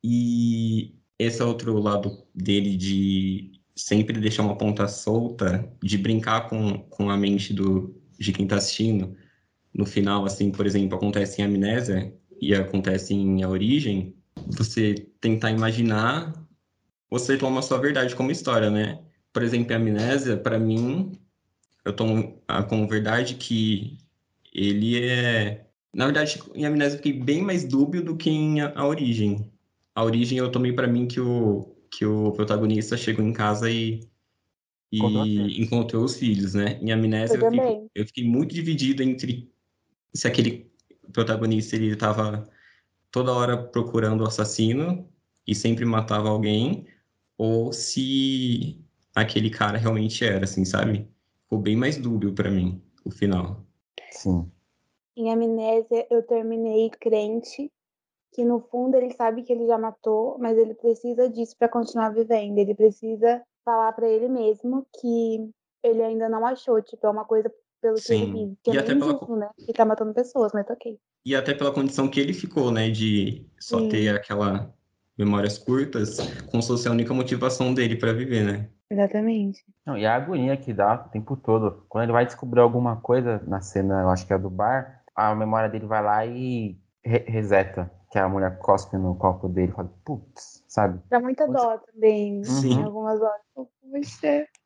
E 0.02 0.94
esse 1.18 1.40
é 1.40 1.44
outro 1.44 1.78
lado 1.78 2.26
dele 2.34 2.76
de 2.76 3.52
sempre 3.76 4.18
deixar 4.18 4.42
uma 4.42 4.56
ponta 4.56 4.88
solta, 4.88 5.70
de 5.82 5.96
brincar 5.96 6.48
com, 6.48 6.78
com 6.90 7.08
a 7.08 7.16
mente 7.16 7.54
do, 7.54 7.94
de 8.18 8.32
quem 8.32 8.44
está 8.44 8.56
assistindo. 8.56 9.16
No 9.72 9.86
final, 9.86 10.24
assim, 10.24 10.50
por 10.50 10.66
exemplo, 10.66 10.96
acontece 10.96 11.40
em 11.40 11.44
Amnésia 11.44 12.12
e 12.40 12.54
acontece 12.54 13.14
em 13.14 13.42
A 13.42 13.48
Origem, 13.48 14.16
você 14.46 14.94
tentar 15.20 15.50
imaginar, 15.50 16.32
você 17.08 17.36
toma 17.36 17.60
a 17.60 17.62
sua 17.62 17.78
verdade 17.78 18.16
como 18.16 18.30
história, 18.30 18.70
né? 18.70 19.00
Por 19.32 19.42
exemplo, 19.42 19.72
em 19.72 19.76
Amnésia, 19.76 20.36
para 20.36 20.58
mim, 20.58 21.12
eu 21.84 21.92
tomo 21.92 22.42
como 22.68 22.88
verdade 22.88 23.34
que 23.36 23.98
ele 24.52 25.00
é 25.00 25.69
na 25.92 26.06
verdade, 26.06 26.40
em 26.54 26.64
Amnésia 26.64 26.94
eu 26.94 27.02
fiquei 27.02 27.12
bem 27.12 27.42
mais 27.42 27.64
dúbio 27.64 28.02
do 28.02 28.16
que 28.16 28.30
em 28.30 28.60
A, 28.60 28.86
Origem. 28.86 29.50
A 29.94 30.04
Origem 30.04 30.38
eu 30.38 30.50
tomei 30.50 30.72
para 30.72 30.86
mim 30.86 31.06
que 31.06 31.20
o, 31.20 31.74
que 31.90 32.06
o 32.06 32.32
protagonista 32.32 32.96
chegou 32.96 33.24
em 33.24 33.32
casa 33.32 33.70
e, 33.70 34.00
e 34.92 35.60
encontrou 35.60 36.04
os 36.04 36.16
filhos, 36.16 36.54
né? 36.54 36.78
Em 36.80 36.92
Amnésia 36.92 37.36
eu, 37.36 37.42
eu, 37.42 37.50
fico, 37.50 37.90
eu, 37.94 38.06
fiquei 38.06 38.24
muito 38.24 38.54
dividido 38.54 39.02
entre 39.02 39.50
se 40.14 40.28
aquele 40.28 40.70
protagonista 41.12 41.74
ele 41.74 41.92
estava 41.92 42.48
toda 43.10 43.32
hora 43.32 43.56
procurando 43.56 44.22
o 44.22 44.26
assassino 44.26 45.08
e 45.46 45.54
sempre 45.54 45.84
matava 45.84 46.28
alguém, 46.28 46.86
ou 47.36 47.72
se 47.72 48.80
aquele 49.14 49.50
cara 49.50 49.76
realmente 49.76 50.24
era, 50.24 50.44
assim, 50.44 50.64
sabe? 50.64 51.08
Ficou 51.42 51.58
bem 51.58 51.74
mais 51.74 51.96
dúbio 51.96 52.32
para 52.32 52.50
mim 52.50 52.80
o 53.04 53.10
final. 53.10 53.66
Sim. 54.12 54.48
Em 55.20 55.30
Amnésia, 55.30 56.06
eu 56.10 56.22
terminei 56.22 56.88
crente 56.88 57.70
que 58.32 58.42
no 58.42 58.58
fundo 58.58 58.96
ele 58.96 59.12
sabe 59.12 59.42
que 59.42 59.52
ele 59.52 59.66
já 59.66 59.76
matou, 59.76 60.38
mas 60.38 60.56
ele 60.56 60.72
precisa 60.72 61.28
disso 61.28 61.54
para 61.58 61.68
continuar 61.68 62.08
vivendo. 62.08 62.56
Ele 62.56 62.74
precisa 62.74 63.42
falar 63.62 63.92
para 63.92 64.08
ele 64.08 64.28
mesmo 64.28 64.86
que 64.98 65.50
ele 65.82 66.02
ainda 66.02 66.26
não 66.26 66.46
achou, 66.46 66.80
tipo, 66.80 67.06
é 67.06 67.10
uma 67.10 67.26
coisa 67.26 67.52
pelo 67.82 67.98
Sim. 67.98 68.02
que 68.06 68.12
ele 68.14 68.32
vive. 68.32 68.58
Que 68.62 68.70
e 68.70 68.76
é 68.78 68.80
até 68.80 68.94
pela... 68.94 69.36
né? 69.36 69.50
Que 69.58 69.74
tá 69.74 69.84
matando 69.84 70.14
pessoas, 70.14 70.52
mas 70.54 70.66
tá 70.66 70.72
ok. 70.72 70.98
E 71.26 71.36
até 71.36 71.52
pela 71.52 71.70
condição 71.70 72.08
que 72.08 72.18
ele 72.18 72.32
ficou, 72.32 72.70
né? 72.70 72.88
De 72.88 73.46
só 73.60 73.78
Sim. 73.78 73.90
ter 73.90 74.16
aquela 74.16 74.74
memórias 75.18 75.58
curtas, 75.58 76.16
como 76.50 76.62
se 76.62 76.68
fosse 76.68 76.88
a 76.88 76.92
única 76.92 77.12
motivação 77.12 77.74
dele 77.74 77.94
para 77.94 78.14
viver, 78.14 78.42
né? 78.42 78.70
Exatamente. 78.90 79.62
Não, 79.86 79.96
e 79.96 80.04
a 80.04 80.14
agonia 80.16 80.56
que 80.56 80.72
dá 80.72 80.94
o 80.94 81.10
tempo 81.10 81.36
todo. 81.36 81.84
Quando 81.88 82.04
ele 82.04 82.12
vai 82.12 82.26
descobrir 82.26 82.60
alguma 82.60 82.96
coisa 82.96 83.40
na 83.46 83.60
cena, 83.60 84.00
eu 84.00 84.08
acho 84.08 84.26
que 84.26 84.32
é 84.32 84.38
do 84.38 84.50
bar, 84.50 84.99
a 85.28 85.34
memória 85.34 85.68
dele 85.68 85.86
vai 85.86 86.02
lá 86.02 86.26
e 86.26 86.78
re 87.04 87.18
reseta. 87.26 87.90
Que 88.10 88.18
a 88.18 88.28
mulher 88.28 88.58
cospe 88.58 88.96
no 88.96 89.14
copo 89.14 89.48
dele 89.48 89.70
e 89.70 89.74
fala, 89.74 89.92
putz, 90.04 90.64
sabe? 90.66 91.00
Dá 91.08 91.20
muita 91.20 91.44
quando 91.46 91.56
dó 91.56 91.78
você... 91.78 91.92
também. 91.92 92.42
Sim. 92.42 92.80
Em 92.80 92.82
algumas 92.82 93.20
horas. 93.20 93.40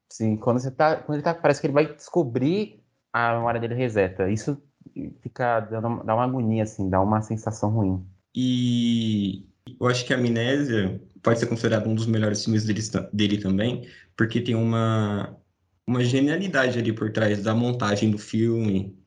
Sim, 0.08 0.36
quando 0.36 0.60
você 0.60 0.70
tá. 0.70 0.96
Quando 0.96 1.16
ele 1.16 1.22
tá. 1.22 1.34
Parece 1.34 1.60
que 1.60 1.66
ele 1.66 1.74
vai 1.74 1.94
descobrir, 1.94 2.82
a 3.12 3.34
memória 3.34 3.60
dele 3.60 3.74
reseta. 3.74 4.30
Isso 4.30 4.60
fica 5.20 5.60
dando, 5.60 6.02
dá 6.04 6.14
uma 6.14 6.24
agonia, 6.24 6.62
assim, 6.62 6.88
dá 6.88 7.00
uma 7.00 7.20
sensação 7.20 7.70
ruim. 7.70 8.04
E 8.34 9.46
eu 9.80 9.86
acho 9.86 10.04
que 10.04 10.12
a 10.12 10.16
Amnésia 10.16 11.00
pode 11.22 11.38
ser 11.38 11.46
considerado 11.46 11.88
um 11.88 11.94
dos 11.94 12.06
melhores 12.06 12.44
filmes 12.44 12.64
dele, 12.64 12.80
dele 13.12 13.38
também, 13.38 13.88
porque 14.16 14.40
tem 14.40 14.54
uma, 14.54 15.36
uma 15.86 16.04
genialidade 16.04 16.78
ali 16.78 16.92
por 16.92 17.12
trás 17.12 17.42
da 17.42 17.54
montagem 17.54 18.10
do 18.10 18.18
filme, 18.18 18.98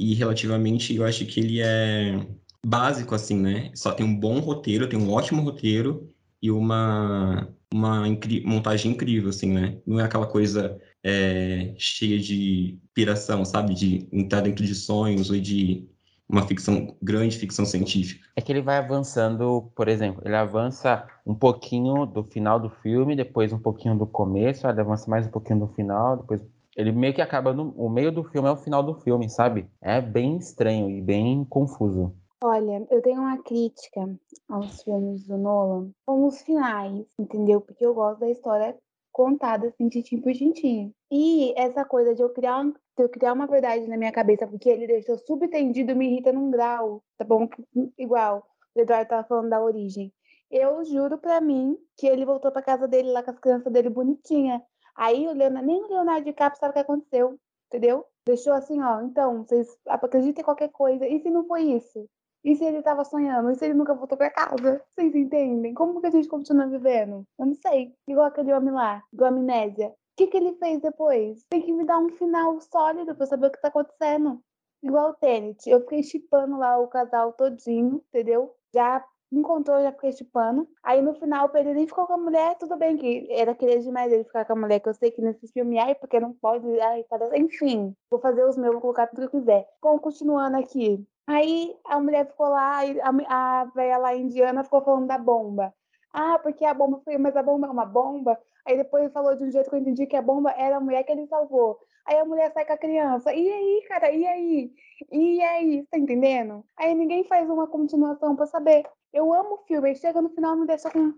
e 0.00 0.14
relativamente 0.14 0.94
eu 0.94 1.04
acho 1.04 1.24
que 1.26 1.40
ele 1.40 1.60
é 1.60 2.26
básico 2.64 3.14
assim, 3.14 3.36
né? 3.36 3.70
Só 3.74 3.92
tem 3.92 4.04
um 4.04 4.18
bom 4.18 4.40
roteiro, 4.40 4.88
tem 4.88 4.98
um 4.98 5.12
ótimo 5.12 5.42
roteiro 5.42 6.10
e 6.42 6.50
uma 6.50 7.48
uma 7.72 8.06
incri 8.06 8.44
montagem 8.46 8.92
incrível 8.92 9.30
assim, 9.30 9.52
né? 9.52 9.78
Não 9.86 9.98
é 9.98 10.04
aquela 10.04 10.26
coisa 10.26 10.80
é, 11.02 11.74
cheia 11.76 12.18
de 12.18 12.78
piração, 12.94 13.44
sabe? 13.44 13.74
De 13.74 14.08
entrar 14.12 14.40
dentro 14.42 14.64
de 14.64 14.74
sonhos 14.74 15.30
ou 15.30 15.40
de 15.40 15.88
uma 16.28 16.46
ficção 16.46 16.96
grande 17.02 17.36
ficção 17.36 17.64
científica. 17.64 18.26
É 18.36 18.40
que 18.40 18.50
ele 18.50 18.62
vai 18.62 18.78
avançando, 18.78 19.70
por 19.74 19.88
exemplo, 19.88 20.22
ele 20.24 20.36
avança 20.36 21.06
um 21.26 21.34
pouquinho 21.34 22.06
do 22.06 22.24
final 22.24 22.58
do 22.58 22.70
filme, 22.70 23.16
depois 23.16 23.52
um 23.52 23.58
pouquinho 23.58 23.96
do 23.96 24.06
começo, 24.06 24.66
ele 24.66 24.80
avança 24.80 25.10
mais 25.10 25.26
um 25.26 25.30
pouquinho 25.30 25.60
do 25.60 25.68
final, 25.68 26.16
depois 26.16 26.40
ele 26.76 26.92
meio 26.92 27.14
que 27.14 27.22
acaba 27.22 27.52
no 27.52 27.70
o 27.76 27.88
meio 27.88 28.12
do 28.12 28.24
filme 28.24 28.48
é 28.48 28.52
o 28.52 28.56
final 28.56 28.82
do 28.82 28.94
filme, 29.00 29.28
sabe? 29.28 29.68
É 29.80 30.00
bem 30.00 30.36
estranho 30.36 30.90
e 30.90 31.00
bem 31.00 31.44
confuso. 31.44 32.14
Olha, 32.42 32.86
eu 32.90 33.00
tenho 33.00 33.20
uma 33.20 33.42
crítica 33.42 34.00
aos 34.48 34.82
filmes 34.82 35.26
do 35.26 35.38
Nolan 35.38 35.90
com 36.04 36.26
os 36.26 36.42
finais, 36.42 37.06
entendeu? 37.18 37.60
Porque 37.60 37.86
eu 37.86 37.94
gosto 37.94 38.20
da 38.20 38.30
história 38.30 38.76
contada 39.10 39.68
assim, 39.68 39.88
tintim 39.88 40.20
por 40.20 40.32
tintim. 40.32 40.92
E 41.10 41.54
essa 41.56 41.84
coisa 41.84 42.14
de 42.14 42.20
eu 42.20 42.28
criar, 42.30 42.64
de 42.64 42.74
eu 42.98 43.08
criar 43.08 43.32
uma 43.32 43.46
verdade 43.46 43.86
na 43.86 43.96
minha 43.96 44.12
cabeça, 44.12 44.46
porque 44.46 44.68
ele 44.68 44.86
deixou 44.86 45.16
subentendido, 45.16 45.94
me 45.94 46.06
irrita 46.06 46.32
num 46.32 46.50
grau, 46.50 47.02
tá 47.16 47.24
bom? 47.24 47.48
Igual 47.96 48.44
o 48.74 48.80
Eduardo 48.80 49.08
tava 49.08 49.26
falando 49.26 49.50
da 49.50 49.62
origem. 49.62 50.12
Eu 50.50 50.84
juro 50.84 51.16
pra 51.16 51.40
mim 51.40 51.78
que 51.96 52.06
ele 52.06 52.24
voltou 52.24 52.50
pra 52.52 52.60
casa 52.60 52.86
dele 52.86 53.10
lá 53.10 53.22
com 53.22 53.30
as 53.30 53.38
crianças 53.38 53.72
dele 53.72 53.88
bonitinha. 53.88 54.62
Aí 54.96 55.26
o 55.26 55.32
Leonardo, 55.32 55.66
nem 55.66 55.82
o 55.82 55.88
Leonardo 55.88 56.24
DiCaprio 56.24 56.60
sabe 56.60 56.70
o 56.70 56.74
que 56.74 56.78
aconteceu, 56.80 57.38
entendeu? 57.68 58.06
Deixou 58.26 58.52
assim, 58.52 58.80
ó, 58.80 59.02
então, 59.02 59.44
vocês 59.44 59.68
acreditem 59.86 60.40
em 60.40 60.44
qualquer 60.44 60.70
coisa. 60.70 61.06
E 61.06 61.20
se 61.20 61.30
não 61.30 61.44
foi 61.46 61.62
isso? 61.62 62.08
E 62.44 62.54
se 62.54 62.64
ele 62.64 62.82
tava 62.82 63.04
sonhando? 63.04 63.50
E 63.50 63.56
se 63.56 63.64
ele 63.64 63.74
nunca 63.74 63.94
voltou 63.94 64.18
pra 64.18 64.30
casa? 64.30 64.82
Vocês 64.94 65.14
entendem? 65.14 65.72
Como 65.74 66.00
que 66.00 66.06
a 66.06 66.10
gente 66.10 66.28
continua 66.28 66.66
vivendo? 66.66 67.24
Eu 67.38 67.46
não 67.46 67.54
sei. 67.54 67.94
Igual 68.06 68.26
aquele 68.26 68.52
homem 68.52 68.72
lá, 68.72 69.02
do 69.12 69.24
Amnésia. 69.24 69.88
O 69.88 69.94
que, 70.16 70.26
que 70.26 70.36
ele 70.36 70.54
fez 70.58 70.80
depois? 70.80 71.44
Tem 71.50 71.62
que 71.62 71.72
me 71.72 71.84
dar 71.84 71.98
um 71.98 72.10
final 72.10 72.60
sólido 72.60 73.14
pra 73.14 73.26
saber 73.26 73.46
o 73.46 73.50
que 73.50 73.60
tá 73.60 73.68
acontecendo. 73.68 74.40
Igual 74.82 75.10
o 75.10 75.14
Tenet. 75.14 75.68
Eu 75.68 75.80
fiquei 75.80 76.02
chipando 76.02 76.58
lá 76.58 76.78
o 76.78 76.86
casal 76.86 77.32
todinho, 77.32 78.02
entendeu? 78.08 78.54
Já 78.74 79.04
encontrou, 79.40 79.82
já 79.82 79.92
fiquei 79.92 80.12
chupando. 80.12 80.68
Aí 80.82 81.00
no 81.02 81.14
final 81.14 81.46
o 81.46 81.48
Pedro 81.48 81.74
nem 81.74 81.86
ficou 81.86 82.06
com 82.06 82.14
a 82.14 82.18
mulher, 82.18 82.56
tudo 82.58 82.76
bem 82.76 82.96
que 82.96 83.26
era 83.30 83.54
querer 83.54 83.80
demais 83.80 84.12
ele 84.12 84.24
ficar 84.24 84.44
com 84.44 84.52
a 84.52 84.56
mulher, 84.56 84.80
que 84.80 84.88
eu 84.88 84.94
sei 84.94 85.10
que 85.10 85.22
nesse 85.22 85.48
filme, 85.48 85.78
ai, 85.78 85.94
porque 85.94 86.20
não 86.20 86.32
pode, 86.32 86.66
ai, 86.80 87.04
parece... 87.08 87.38
enfim, 87.38 87.94
vou 88.10 88.20
fazer 88.20 88.44
os 88.44 88.56
meus, 88.56 88.72
vou 88.72 88.80
colocar 88.80 89.06
tudo 89.06 89.28
que 89.28 89.36
eu 89.36 89.40
quiser. 89.40 89.66
Bom, 89.82 89.98
continuando 89.98 90.56
aqui. 90.56 91.06
Aí 91.26 91.74
a 91.86 91.98
mulher 92.00 92.26
ficou 92.26 92.48
lá, 92.48 92.80
a, 92.82 93.60
a 93.60 93.64
velha 93.66 93.98
lá 93.98 94.14
indiana 94.14 94.62
ficou 94.62 94.82
falando 94.82 95.06
da 95.06 95.18
bomba. 95.18 95.72
Ah, 96.12 96.38
porque 96.38 96.64
a 96.64 96.74
bomba 96.74 97.00
foi, 97.04 97.18
mas 97.18 97.36
a 97.36 97.42
bomba 97.42 97.66
é 97.66 97.70
uma 97.70 97.86
bomba. 97.86 98.38
Aí 98.66 98.76
depois 98.76 99.12
falou 99.12 99.34
de 99.36 99.44
um 99.44 99.50
jeito 99.50 99.68
que 99.68 99.76
eu 99.76 99.80
entendi 99.80 100.06
que 100.06 100.16
a 100.16 100.22
bomba 100.22 100.50
era 100.52 100.76
a 100.76 100.80
mulher 100.80 101.02
que 101.02 101.12
ele 101.12 101.26
salvou. 101.26 101.78
Aí 102.06 102.18
a 102.18 102.24
mulher 102.24 102.52
sai 102.52 102.66
com 102.66 102.72
a 102.72 102.78
criança. 102.78 103.32
E 103.32 103.48
aí, 103.50 103.84
cara? 103.88 104.12
E 104.12 104.26
aí? 104.26 104.72
E 105.10 105.42
aí? 105.42 105.86
Tá 105.90 105.98
entendendo? 105.98 106.64
Aí 106.76 106.94
ninguém 106.94 107.24
faz 107.24 107.48
uma 107.48 107.66
continuação 107.66 108.36
para 108.36 108.46
saber. 108.46 108.84
Eu 109.14 109.32
amo 109.32 109.54
o 109.54 109.66
filme, 109.68 109.90
aí 109.90 109.94
chega 109.94 110.20
no 110.20 110.28
final 110.30 110.56
me 110.56 110.66
deixa 110.66 110.90
com. 110.90 111.14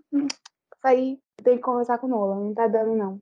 Sair, 0.83 1.19
tem 1.43 1.55
que 1.55 1.63
conversar 1.63 1.97
com 1.97 2.05
o 2.05 2.09
Nolan, 2.11 2.39
não 2.41 2.53
tá 2.53 2.67
dando, 2.67 2.95
não. 2.95 3.19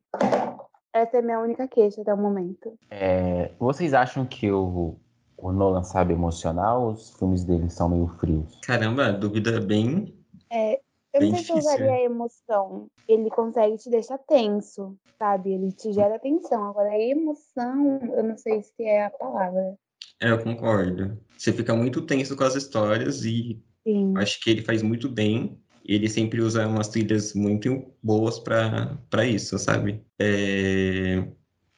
Essa 0.93 1.15
é 1.15 1.19
a 1.21 1.23
minha 1.23 1.39
única 1.39 1.65
queixa 1.65 2.01
até 2.01 2.13
o 2.13 2.17
momento. 2.17 2.77
É, 2.91 3.53
vocês 3.57 3.93
acham 3.93 4.25
que 4.25 4.51
o, 4.51 4.97
o 5.37 5.51
Nolan 5.53 5.83
sabe 5.83 6.11
emocionar 6.11 6.77
ou 6.77 6.91
os 6.91 7.11
filmes 7.17 7.45
dele 7.45 7.69
são 7.69 7.87
meio 7.87 8.09
frios? 8.19 8.59
Caramba, 8.65 9.13
dúvida 9.13 9.61
bem. 9.61 10.13
É, 10.51 10.81
eu 11.13 11.21
não 11.21 11.29
sei 11.35 11.43
se 11.45 11.51
eu 11.53 11.57
usaria 11.57 11.93
a 11.93 12.01
emoção. 12.01 12.87
Ele 13.07 13.29
consegue 13.29 13.77
te 13.77 13.89
deixar 13.89 14.17
tenso, 14.17 14.97
sabe? 15.17 15.53
Ele 15.53 15.71
te 15.71 15.93
gera 15.93 16.19
tensão. 16.19 16.65
Agora, 16.65 16.89
a 16.89 16.99
emoção, 16.99 18.01
eu 18.13 18.23
não 18.23 18.37
sei 18.37 18.61
se 18.61 18.83
é 18.83 19.05
a 19.05 19.09
palavra. 19.09 19.77
É, 20.21 20.31
eu 20.31 20.43
concordo. 20.43 21.17
Você 21.37 21.53
fica 21.53 21.73
muito 21.73 22.05
tenso 22.05 22.35
com 22.35 22.43
as 22.43 22.55
histórias 22.55 23.23
e 23.23 23.63
Sim. 23.85 24.13
Acho 24.17 24.41
que 24.41 24.49
ele 24.49 24.61
faz 24.61 24.81
muito 24.81 25.07
bem. 25.07 25.59
Ele 25.85 26.09
sempre 26.09 26.41
usa 26.41 26.67
umas 26.67 26.87
trilhas 26.87 27.33
muito 27.33 27.85
boas 28.01 28.39
para 28.39 29.25
isso, 29.25 29.57
sabe? 29.59 30.01
É... 30.19 31.27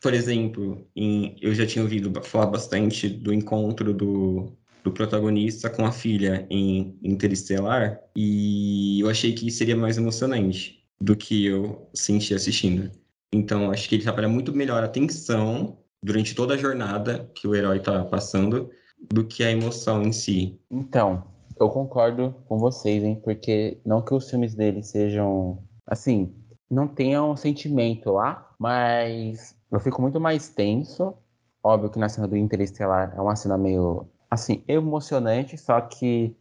Por 0.01 0.13
exemplo, 0.13 0.87
em... 0.95 1.35
eu 1.41 1.53
já 1.53 1.65
tinha 1.65 1.83
ouvido 1.83 2.13
falar 2.23 2.45
bastante 2.47 3.09
do 3.09 3.33
encontro 3.33 3.93
do, 3.93 4.55
do 4.83 4.91
protagonista 4.91 5.69
com 5.69 5.85
a 5.85 5.91
filha 5.91 6.47
em 6.49 6.97
Interestelar, 7.03 7.99
e 8.15 9.01
eu 9.01 9.09
achei 9.09 9.33
que 9.33 9.51
seria 9.51 9.75
mais 9.75 9.97
emocionante 9.97 10.85
do 11.01 11.15
que 11.15 11.45
eu 11.45 11.89
senti 11.93 12.33
assistindo. 12.33 12.89
Então, 13.33 13.71
acho 13.71 13.89
que 13.89 13.95
ele 13.95 14.03
trabalha 14.03 14.29
muito 14.29 14.55
melhor 14.55 14.83
a 14.83 14.87
tensão 14.87 15.77
durante 16.01 16.33
toda 16.33 16.53
a 16.53 16.57
jornada 16.57 17.29
que 17.35 17.47
o 17.47 17.53
herói 17.53 17.77
está 17.77 18.05
passando 18.05 18.69
do 19.11 19.25
que 19.25 19.43
a 19.43 19.51
emoção 19.51 20.01
em 20.01 20.13
si. 20.13 20.57
Então, 20.71 21.23
eu 21.59 21.69
concordo 21.69 22.35
com 22.47 22.57
vocês, 22.57 23.03
hein? 23.03 23.19
Porque 23.23 23.79
não 23.85 24.01
que 24.01 24.13
os 24.13 24.29
filmes 24.29 24.55
dele 24.55 24.83
sejam, 24.83 25.59
assim, 25.85 26.33
não 26.69 26.87
tenham 26.87 27.35
sentimento 27.35 28.11
lá, 28.11 28.49
mas 28.59 29.55
eu 29.71 29.79
fico 29.79 30.01
muito 30.01 30.19
mais 30.19 30.49
tenso. 30.49 31.13
Óbvio 31.63 31.89
que 31.89 31.99
na 31.99 32.09
cena 32.09 32.27
do 32.27 32.37
Interestelar 32.37 33.13
é 33.15 33.21
uma 33.21 33.35
cena 33.35 33.57
meio, 33.57 34.07
assim, 34.29 34.63
emocionante, 34.67 35.57
só 35.57 35.81
que 35.81 36.35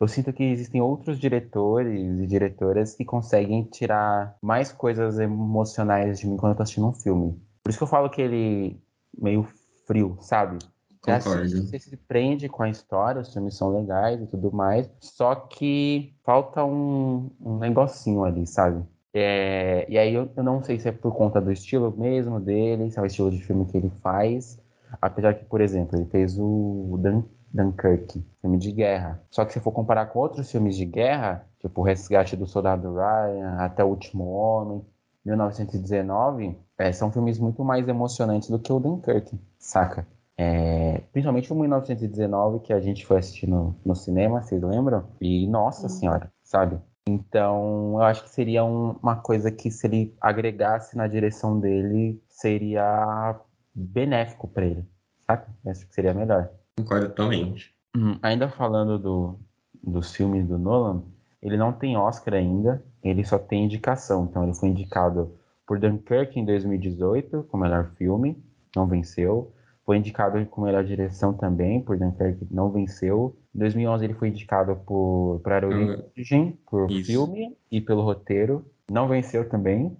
eu 0.00 0.08
sinto 0.08 0.32
que 0.32 0.42
existem 0.42 0.80
outros 0.80 1.18
diretores 1.18 2.20
e 2.20 2.26
diretoras 2.26 2.94
que 2.94 3.04
conseguem 3.04 3.64
tirar 3.64 4.36
mais 4.40 4.72
coisas 4.72 5.18
emocionais 5.18 6.20
de 6.20 6.26
mim 6.26 6.36
quando 6.36 6.52
eu 6.52 6.56
tô 6.56 6.62
assistindo 6.62 6.88
um 6.88 6.94
filme. 6.94 7.38
Por 7.62 7.68
isso 7.68 7.78
que 7.78 7.84
eu 7.84 7.88
falo 7.88 8.08
que 8.08 8.22
ele 8.22 8.80
meio 9.16 9.46
frio, 9.86 10.16
sabe? 10.20 10.58
Concordo. 11.02 11.66
você 11.66 11.78
se 11.78 11.96
prende 11.96 12.48
com 12.48 12.62
a 12.62 12.68
história, 12.68 13.22
os 13.22 13.32
filmes 13.32 13.56
são 13.56 13.70
legais 13.70 14.20
e 14.20 14.26
tudo 14.26 14.52
mais, 14.52 14.90
só 15.00 15.34
que 15.34 16.14
falta 16.22 16.64
um, 16.64 17.30
um 17.40 17.58
negocinho 17.58 18.24
ali, 18.24 18.46
sabe? 18.46 18.84
É, 19.12 19.86
e 19.88 19.98
aí 19.98 20.14
eu, 20.14 20.30
eu 20.36 20.42
não 20.42 20.62
sei 20.62 20.78
se 20.78 20.88
é 20.88 20.92
por 20.92 21.14
conta 21.14 21.40
do 21.40 21.50
estilo 21.50 21.92
mesmo 21.96 22.38
dele, 22.38 22.90
se 22.90 22.98
é 22.98 23.02
o 23.02 23.06
estilo 23.06 23.30
de 23.30 23.42
filme 23.42 23.64
que 23.64 23.76
ele 23.76 23.90
faz, 24.02 24.58
apesar 25.00 25.34
que, 25.34 25.44
por 25.44 25.60
exemplo, 25.60 25.98
ele 25.98 26.06
fez 26.06 26.38
o 26.38 26.96
Dan, 27.00 27.22
Dunkirk, 27.52 28.24
filme 28.40 28.58
de 28.58 28.70
guerra. 28.70 29.20
Só 29.30 29.44
que 29.44 29.52
se 29.52 29.60
for 29.60 29.72
comparar 29.72 30.06
com 30.06 30.20
outros 30.20 30.50
filmes 30.50 30.76
de 30.76 30.84
guerra, 30.84 31.44
tipo 31.58 31.80
O 31.80 31.84
Resgate 31.84 32.36
do 32.36 32.46
Soldado 32.46 32.94
Ryan, 32.94 33.56
Até 33.58 33.82
o 33.82 33.88
Último 33.88 34.30
Homem, 34.30 34.84
1919, 35.24 36.56
é, 36.78 36.92
são 36.92 37.10
filmes 37.10 37.38
muito 37.38 37.64
mais 37.64 37.88
emocionantes 37.88 38.48
do 38.48 38.58
que 38.58 38.72
o 38.72 38.78
Dunkirk, 38.78 39.38
saca? 39.58 40.06
É, 40.42 41.02
principalmente 41.12 41.52
o 41.52 41.54
1919, 41.54 42.60
que 42.60 42.72
a 42.72 42.80
gente 42.80 43.04
foi 43.04 43.18
assistir 43.18 43.46
no, 43.46 43.76
no 43.84 43.94
cinema, 43.94 44.40
vocês 44.40 44.62
lembram? 44.62 45.04
E, 45.20 45.46
nossa 45.46 45.86
senhora, 45.86 46.32
sabe? 46.42 46.78
Então, 47.06 47.92
eu 47.96 48.02
acho 48.02 48.24
que 48.24 48.30
seria 48.30 48.64
um- 48.64 48.96
uma 49.02 49.16
coisa 49.16 49.50
que, 49.50 49.70
se 49.70 49.86
ele 49.86 50.16
agregasse 50.18 50.96
na 50.96 51.06
direção 51.06 51.60
dele, 51.60 52.22
seria 52.26 53.38
benéfico 53.74 54.48
para 54.48 54.64
ele, 54.64 54.84
saca? 55.26 55.46
Eu 55.62 55.72
acho 55.72 55.86
que 55.86 55.94
seria 55.94 56.14
melhor. 56.14 56.48
Concordo 56.78 57.08
totalmente. 57.08 57.74
Hum, 57.94 58.16
ainda 58.22 58.48
falando 58.48 58.98
do, 58.98 59.38
dos 59.82 60.14
filmes 60.16 60.48
do 60.48 60.56
Nolan, 60.56 61.02
ele 61.42 61.58
não 61.58 61.70
tem 61.70 61.98
Oscar 61.98 62.32
ainda, 62.32 62.82
ele 63.04 63.24
só 63.26 63.38
tem 63.38 63.66
indicação. 63.66 64.24
Então, 64.24 64.44
ele 64.44 64.54
foi 64.54 64.70
indicado 64.70 65.34
por 65.66 65.78
Dunkirk 65.78 66.40
em 66.40 66.46
2018, 66.46 67.42
como 67.50 67.62
melhor 67.62 67.90
filme, 67.96 68.42
não 68.74 68.86
venceu. 68.86 69.52
Foi 69.90 69.96
indicado 69.96 70.46
com 70.46 70.62
melhor 70.62 70.84
direção 70.84 71.32
também, 71.34 71.82
por 71.82 71.98
Dunkirk, 71.98 72.46
não 72.48 72.70
venceu. 72.70 73.36
Em 73.52 73.58
2011, 73.58 74.04
ele 74.04 74.14
foi 74.14 74.28
indicado 74.28 74.76
por, 74.86 75.40
por 75.42 75.64
Origem, 75.64 76.56
por 76.70 76.88
Isso. 76.88 77.06
filme 77.10 77.56
e 77.72 77.80
pelo 77.80 78.02
roteiro, 78.02 78.64
não 78.88 79.08
venceu 79.08 79.48
também. 79.48 79.96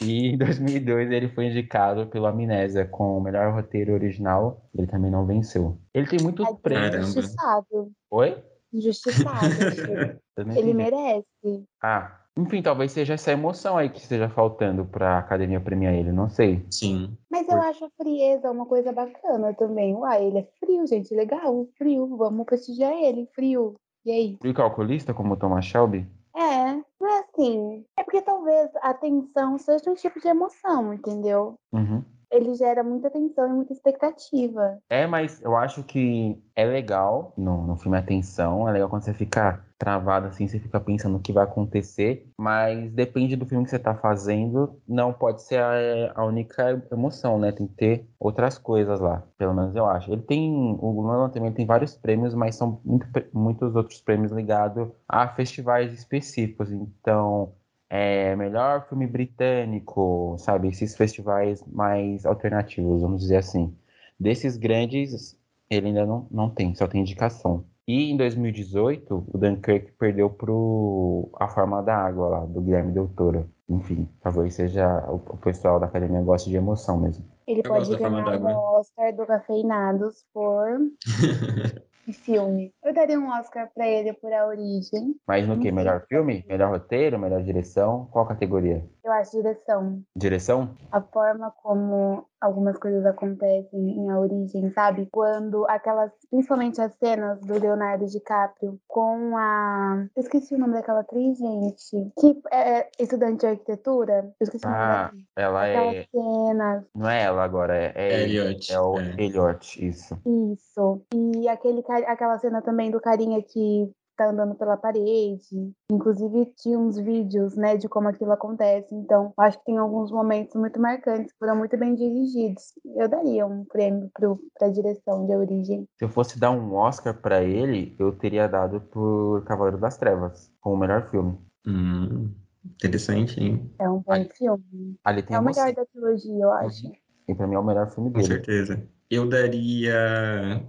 E 0.00 0.28
em 0.28 0.38
2002 0.38 1.10
ele 1.10 1.28
foi 1.28 1.48
indicado 1.48 2.06
pelo 2.06 2.24
Amnésia 2.24 2.86
com 2.86 3.18
o 3.18 3.20
melhor 3.20 3.52
roteiro 3.52 3.92
original, 3.92 4.66
ele 4.74 4.86
também 4.86 5.10
não 5.10 5.26
venceu. 5.26 5.78
Ele 5.92 6.06
tem 6.06 6.18
muitos 6.22 6.48
prêmios. 6.62 6.90
Caramba. 6.90 7.08
Injustiçado. 7.10 7.92
Oi? 8.10 8.42
Injustiçado. 8.72 9.44
Ele 10.38 10.50
entendi. 10.52 10.72
merece. 10.72 11.66
Ah, 11.82 12.19
enfim, 12.36 12.62
talvez 12.62 12.92
seja 12.92 13.14
essa 13.14 13.32
emoção 13.32 13.76
aí 13.76 13.90
que 13.90 13.98
esteja 13.98 14.28
faltando 14.28 14.84
pra 14.84 15.18
academia 15.18 15.60
premiar 15.60 15.94
ele, 15.94 16.12
não 16.12 16.28
sei. 16.28 16.64
Sim. 16.70 17.16
Mas 17.30 17.48
eu 17.48 17.60
acho 17.60 17.84
a 17.84 17.90
frieza 17.90 18.50
uma 18.50 18.66
coisa 18.66 18.92
bacana 18.92 19.52
também. 19.54 19.94
Uai, 19.94 20.24
ele 20.24 20.38
é 20.38 20.48
frio, 20.58 20.86
gente. 20.86 21.14
Legal, 21.14 21.66
frio. 21.76 22.16
Vamos 22.16 22.46
prestigiar 22.46 22.92
ele, 22.92 23.28
frio. 23.34 23.74
E 24.04 24.10
aí? 24.10 24.38
E 24.42 24.48
o 24.48 24.54
calculista, 24.54 25.12
como 25.12 25.34
o 25.34 25.36
Thomas 25.36 25.64
Shelby? 25.64 26.06
É, 26.34 26.72
não 27.00 27.08
é 27.08 27.18
assim. 27.20 27.84
É 27.96 28.04
porque 28.04 28.22
talvez 28.22 28.70
a 28.80 28.94
tensão 28.94 29.58
seja 29.58 29.90
um 29.90 29.94
tipo 29.94 30.20
de 30.20 30.28
emoção, 30.28 30.94
entendeu? 30.94 31.54
Uhum. 31.72 32.02
Ele 32.30 32.54
gera 32.54 32.82
muita 32.82 33.10
tensão 33.10 33.48
e 33.48 33.52
muita 33.52 33.72
expectativa. 33.72 34.78
É, 34.88 35.06
mas 35.06 35.40
eu 35.42 35.56
acho 35.56 35.82
que 35.82 36.40
é 36.54 36.64
legal 36.64 37.32
no, 37.36 37.66
no 37.66 37.76
filme 37.76 37.98
a 37.98 38.02
tensão, 38.02 38.68
é 38.68 38.72
legal 38.72 38.88
quando 38.88 39.02
você 39.02 39.14
fica 39.14 39.64
travado 39.80 40.26
assim, 40.26 40.46
você 40.46 40.60
fica 40.60 40.78
pensando 40.78 41.16
o 41.16 41.20
que 41.20 41.32
vai 41.32 41.44
acontecer, 41.44 42.30
mas 42.38 42.92
depende 42.92 43.34
do 43.34 43.46
filme 43.46 43.64
que 43.64 43.70
você 43.70 43.78
tá 43.78 43.94
fazendo, 43.94 44.78
não 44.86 45.10
pode 45.10 45.42
ser 45.42 45.58
a, 45.58 46.12
a 46.14 46.24
única 46.26 46.82
emoção, 46.92 47.38
né? 47.38 47.50
Tem 47.50 47.66
que 47.66 47.74
ter 47.74 48.06
outras 48.18 48.58
coisas 48.58 49.00
lá, 49.00 49.24
pelo 49.38 49.54
menos 49.54 49.74
eu 49.74 49.86
acho. 49.86 50.12
Ele 50.12 50.20
tem, 50.20 50.78
o 50.78 51.02
Nolan 51.02 51.30
também 51.30 51.50
tem 51.50 51.64
vários 51.64 51.96
prêmios, 51.96 52.34
mas 52.34 52.56
são 52.56 52.78
muito, 52.84 53.06
muitos 53.32 53.74
outros 53.74 54.02
prêmios 54.02 54.30
ligados 54.30 54.86
a 55.08 55.26
festivais 55.28 55.94
específicos, 55.94 56.70
então 56.70 57.54
é, 57.90 58.36
melhor 58.36 58.86
filme 58.88 59.06
britânico, 59.06 60.36
sabe? 60.38 60.68
Esses 60.68 60.96
festivais 60.96 61.62
mais 61.66 62.24
alternativos, 62.24 63.02
vamos 63.02 63.22
dizer 63.22 63.38
assim. 63.38 63.76
Desses 64.18 64.56
grandes, 64.56 65.36
ele 65.68 65.88
ainda 65.88 66.06
não, 66.06 66.28
não 66.30 66.48
tem, 66.48 66.72
só 66.76 66.86
tem 66.86 67.00
indicação. 67.00 67.64
E 67.88 68.12
em 68.12 68.16
2018, 68.16 69.26
o 69.32 69.36
Dunkirk 69.36 69.92
perdeu 69.98 70.30
pro 70.30 71.28
A 71.40 71.48
Forma 71.48 71.82
da 71.82 71.96
Água 71.96 72.28
lá, 72.28 72.46
do 72.46 72.60
Guilherme 72.60 72.92
Del 72.92 73.08
Toro. 73.08 73.50
Enfim, 73.68 74.08
talvez 74.20 74.54
seja 74.54 75.04
o, 75.08 75.16
o 75.16 75.36
pessoal 75.38 75.80
da 75.80 75.86
academia 75.86 76.20
gosta 76.22 76.48
de 76.48 76.54
emoção 76.54 77.00
mesmo. 77.00 77.24
Ele 77.48 77.60
Eu 77.60 77.64
pode 77.64 77.96
ganhar 77.96 78.40
o 78.40 78.78
Oscar 78.78 79.14
do 79.16 79.26
Cafeinados 79.26 80.24
por 80.32 80.68
filme. 82.12 82.72
Eu 82.84 82.92
daria 82.92 83.18
um 83.18 83.28
Oscar 83.28 83.70
pra 83.74 83.86
ele 83.86 84.12
por 84.12 84.32
A 84.32 84.46
Origem. 84.46 85.14
Mas 85.26 85.46
no 85.46 85.58
que? 85.58 85.70
Melhor 85.70 86.04
filme? 86.08 86.44
Melhor 86.48 86.70
roteiro? 86.70 87.18
Melhor 87.18 87.42
direção? 87.42 88.08
Qual 88.10 88.26
categoria? 88.26 88.84
Eu 89.04 89.12
acho 89.12 89.32
direção. 89.32 90.02
Direção? 90.16 90.70
A 90.92 91.00
forma 91.00 91.50
como 91.62 92.26
algumas 92.40 92.78
coisas 92.78 93.04
acontecem 93.04 93.80
em 93.80 94.10
A 94.10 94.18
Origem, 94.18 94.70
sabe? 94.72 95.06
Quando 95.12 95.66
aquelas, 95.68 96.10
principalmente 96.30 96.80
as 96.80 96.94
cenas 96.94 97.40
do 97.40 97.58
Leonardo 97.58 98.06
DiCaprio 98.06 98.78
com 98.88 99.36
a. 99.36 100.06
Eu 100.16 100.22
esqueci 100.22 100.54
o 100.54 100.58
nome 100.58 100.74
daquela 100.74 101.00
atriz, 101.00 101.38
gente. 101.38 102.12
Que 102.18 102.40
é 102.52 102.88
estudante 102.98 103.40
de 103.40 103.46
arquitetura. 103.46 104.32
Eu 104.40 104.44
esqueci 104.44 104.66
o 104.66 104.70
nome 104.70 104.80
da 104.80 105.06
Ah, 105.06 105.12
ela 105.36 105.66
é. 105.66 106.06
cenas. 106.10 106.84
Não 106.94 107.08
é 107.08 107.22
ela 107.22 107.44
agora, 107.44 107.76
é, 107.76 107.92
é. 107.94 108.22
Elliot. 108.22 108.72
É 108.72 108.80
o 108.80 108.98
é. 108.98 109.14
Elliot, 109.18 109.86
isso. 109.86 110.18
Isso. 110.26 111.02
E 111.14 111.48
aquele, 111.48 111.82
aquela 112.06 112.38
cena 112.38 112.62
também 112.62 112.90
do 112.90 113.00
carinha 113.00 113.42
que 113.42 113.90
tá 114.20 114.28
andando 114.30 114.54
pela 114.54 114.76
parede. 114.76 115.72
Inclusive, 115.90 116.52
tinha 116.56 116.78
uns 116.78 116.98
vídeos, 116.98 117.56
né, 117.56 117.76
de 117.78 117.88
como 117.88 118.08
aquilo 118.08 118.32
acontece. 118.32 118.94
Então, 118.94 119.32
acho 119.38 119.58
que 119.58 119.64
tem 119.64 119.78
alguns 119.78 120.10
momentos 120.12 120.54
muito 120.54 120.78
marcantes, 120.78 121.32
que 121.32 121.38
foram 121.38 121.56
muito 121.56 121.74
bem 121.78 121.94
dirigidos. 121.94 122.74
Eu 122.96 123.08
daria 123.08 123.46
um 123.46 123.64
prêmio 123.64 124.10
pro, 124.12 124.38
pra 124.58 124.68
direção 124.68 125.26
de 125.26 125.34
origem. 125.34 125.88
Se 125.98 126.04
eu 126.04 126.10
fosse 126.10 126.38
dar 126.38 126.50
um 126.50 126.74
Oscar 126.74 127.18
pra 127.18 127.42
ele, 127.42 127.96
eu 127.98 128.12
teria 128.12 128.46
dado 128.46 128.82
por 128.82 129.42
Cavaleiro 129.44 129.78
das 129.78 129.96
Trevas, 129.96 130.52
como 130.60 130.74
o 130.74 130.78
melhor 130.78 131.10
filme. 131.10 131.38
Hum, 131.66 132.30
interessante, 132.74 133.40
hein? 133.40 133.70
É 133.78 133.88
um 133.88 134.00
bom 134.00 134.12
Ai, 134.12 134.28
filme. 134.36 134.96
Ali 135.02 135.22
tem 135.22 135.34
É 135.36 135.40
o 135.40 135.42
melhor 135.42 135.72
da 135.72 135.86
trilogia, 135.86 136.42
eu 136.44 136.50
acho. 136.52 136.86
E 137.26 137.34
pra 137.34 137.46
mim 137.46 137.54
é 137.54 137.58
o 137.58 137.64
melhor 137.64 137.90
filme 137.90 138.10
Com 138.10 138.16
dele. 138.20 138.26
certeza. 138.26 138.82
Eu 139.10 139.26
daria, 139.28 139.94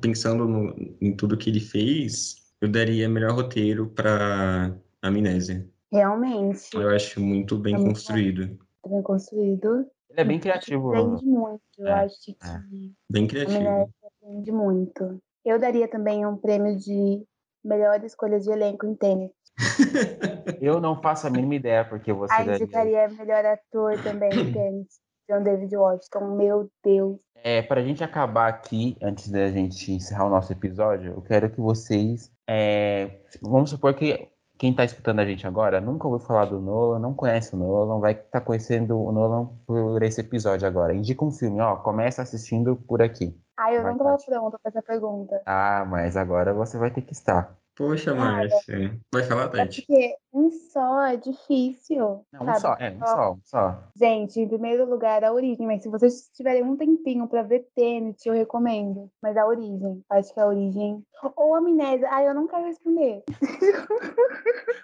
pensando 0.02 0.48
no- 0.48 0.74
em 1.02 1.16
tudo 1.16 1.38
que 1.38 1.50
ele 1.50 1.60
fez, 1.60 2.41
eu 2.62 2.70
daria 2.70 3.10
melhor 3.10 3.32
roteiro 3.32 3.90
para 3.90 4.72
Amnésia. 5.02 5.68
Realmente. 5.92 6.70
Eu 6.74 6.90
acho 6.90 7.20
muito 7.20 7.58
bem 7.58 7.74
É 7.74 7.78
muito 7.78 7.90
construído. 7.96 8.58
Bem 8.88 9.02
construído. 9.02 9.86
Ele 10.10 10.22
é 10.22 10.24
bem 10.24 10.40
criativo. 10.40 10.94
Aprende 10.96 11.26
muito. 11.26 11.62
Eu 11.78 11.88
É, 11.88 11.92
acho 12.06 12.16
que 12.24 12.32
é. 12.32 12.62
Bem 13.10 13.26
A 13.26 13.28
criativo. 13.28 13.58
mulher 13.60 13.88
aprende 14.06 14.52
muito. 14.52 15.22
Eu 15.44 15.60
daria 15.60 15.88
também 15.88 16.26
um 16.26 16.38
prêmio 16.38 16.78
de 16.78 17.24
melhor 17.64 18.04
escolha 18.04 18.40
de 18.40 18.50
elenco 18.52 18.86
em 18.86 18.96
tênis. 18.96 19.32
Eu 20.62 20.80
não 20.80 21.02
faço 21.02 21.28
a 21.28 21.30
mínima 21.30 21.56
ideia 21.56 21.84
porque 21.86 22.14
você 22.14 22.34
Aí 22.34 22.46
daria. 22.46 22.64
indicaria 22.64 23.08
melhor 23.10 23.46
ator 23.46 24.02
também 24.04 24.30
em 24.32 24.52
tênis. 24.54 24.88
John 25.32 25.44
David 25.44 25.74
Washington. 25.76 26.36
Meu 26.36 26.70
Deus. 26.84 27.18
É, 27.44 27.62
pra 27.62 27.82
gente 27.82 28.04
acabar 28.04 28.50
aqui, 28.50 28.98
antes 29.02 29.30
da 29.32 29.50
gente 29.50 29.94
encerrar 29.94 30.26
o 30.26 30.30
nosso 30.30 30.52
episódio, 30.52 31.14
eu 31.14 31.22
quero 31.22 31.50
que 31.50 31.62
vocês. 31.62 32.30
é, 32.48 33.22
vamos 33.42 33.70
supor 33.70 33.94
que 33.94 34.30
quem 34.60 34.76
tá 34.76 34.84
escutando 34.84 35.22
a 35.22 35.26
gente 35.26 35.48
agora 35.48 35.82
nunca 35.82 36.08
ouviu 36.08 36.24
falar 36.28 36.46
do 36.46 36.60
Nolan, 36.60 37.00
não 37.00 37.16
conhece 37.16 37.56
o 37.56 37.58
Nolan, 37.58 38.00
vai 38.00 38.12
estar 38.12 38.40
tá 38.40 38.42
conhecendo 38.42 38.96
o 38.96 39.12
Nolan 39.12 39.50
por 39.66 40.04
esse 40.04 40.22
episódio 40.22 40.68
agora. 40.68 40.94
Indica 40.94 41.26
um 41.26 41.32
filme, 41.32 41.60
ó, 41.60 41.78
começa 41.78 42.22
assistindo 42.22 42.76
por 42.76 43.02
aqui. 43.02 43.36
Ai, 43.58 43.78
eu 43.78 43.82
Vai, 43.82 43.92
não 43.92 43.98
tava 43.98 44.18
pronta 44.18 44.60
pra 44.62 44.70
essa 44.70 44.82
pergunta. 44.84 45.42
Ah, 45.48 45.84
mas 45.90 46.16
agora 46.16 46.54
você 46.54 46.78
vai 46.78 46.92
ter 46.92 47.02
que 47.02 47.14
estar. 47.14 47.58
Poxa, 47.82 48.14
Márcia. 48.14 48.96
Vai 49.12 49.24
falar, 49.24 49.46
É 49.46 49.48
Tati. 49.48 49.82
porque 49.82 50.16
um 50.32 50.52
só 50.52 51.04
é 51.08 51.18
difícil. 51.18 52.24
Não, 52.32 52.44
um 52.44 52.54
só, 52.54 52.76
é, 52.80 52.92
um 52.92 53.00
só, 53.00 53.32
um 53.32 53.40
só. 53.44 53.84
Gente, 53.96 54.40
em 54.40 54.48
primeiro 54.48 54.88
lugar, 54.88 55.24
a 55.24 55.34
origem. 55.34 55.66
Mas 55.66 55.82
se 55.82 55.90
vocês 55.90 56.30
tiverem 56.32 56.62
um 56.64 56.78
tempinho 56.78 57.28
pra 57.28 57.42
ver 57.42 57.68
Tenet, 57.76 58.24
eu 58.28 58.36
recomendo. 58.36 59.10
Mas 59.20 59.36
a 59.36 59.48
origem. 59.48 60.04
Acho 60.12 60.32
que 60.32 60.40
a 60.40 60.46
origem. 60.46 61.04
Ou 61.36 61.56
amnésia. 61.56 62.08
Ai, 62.12 62.28
eu 62.28 62.36
não 62.36 62.46
quero 62.46 62.66
responder. 62.66 63.24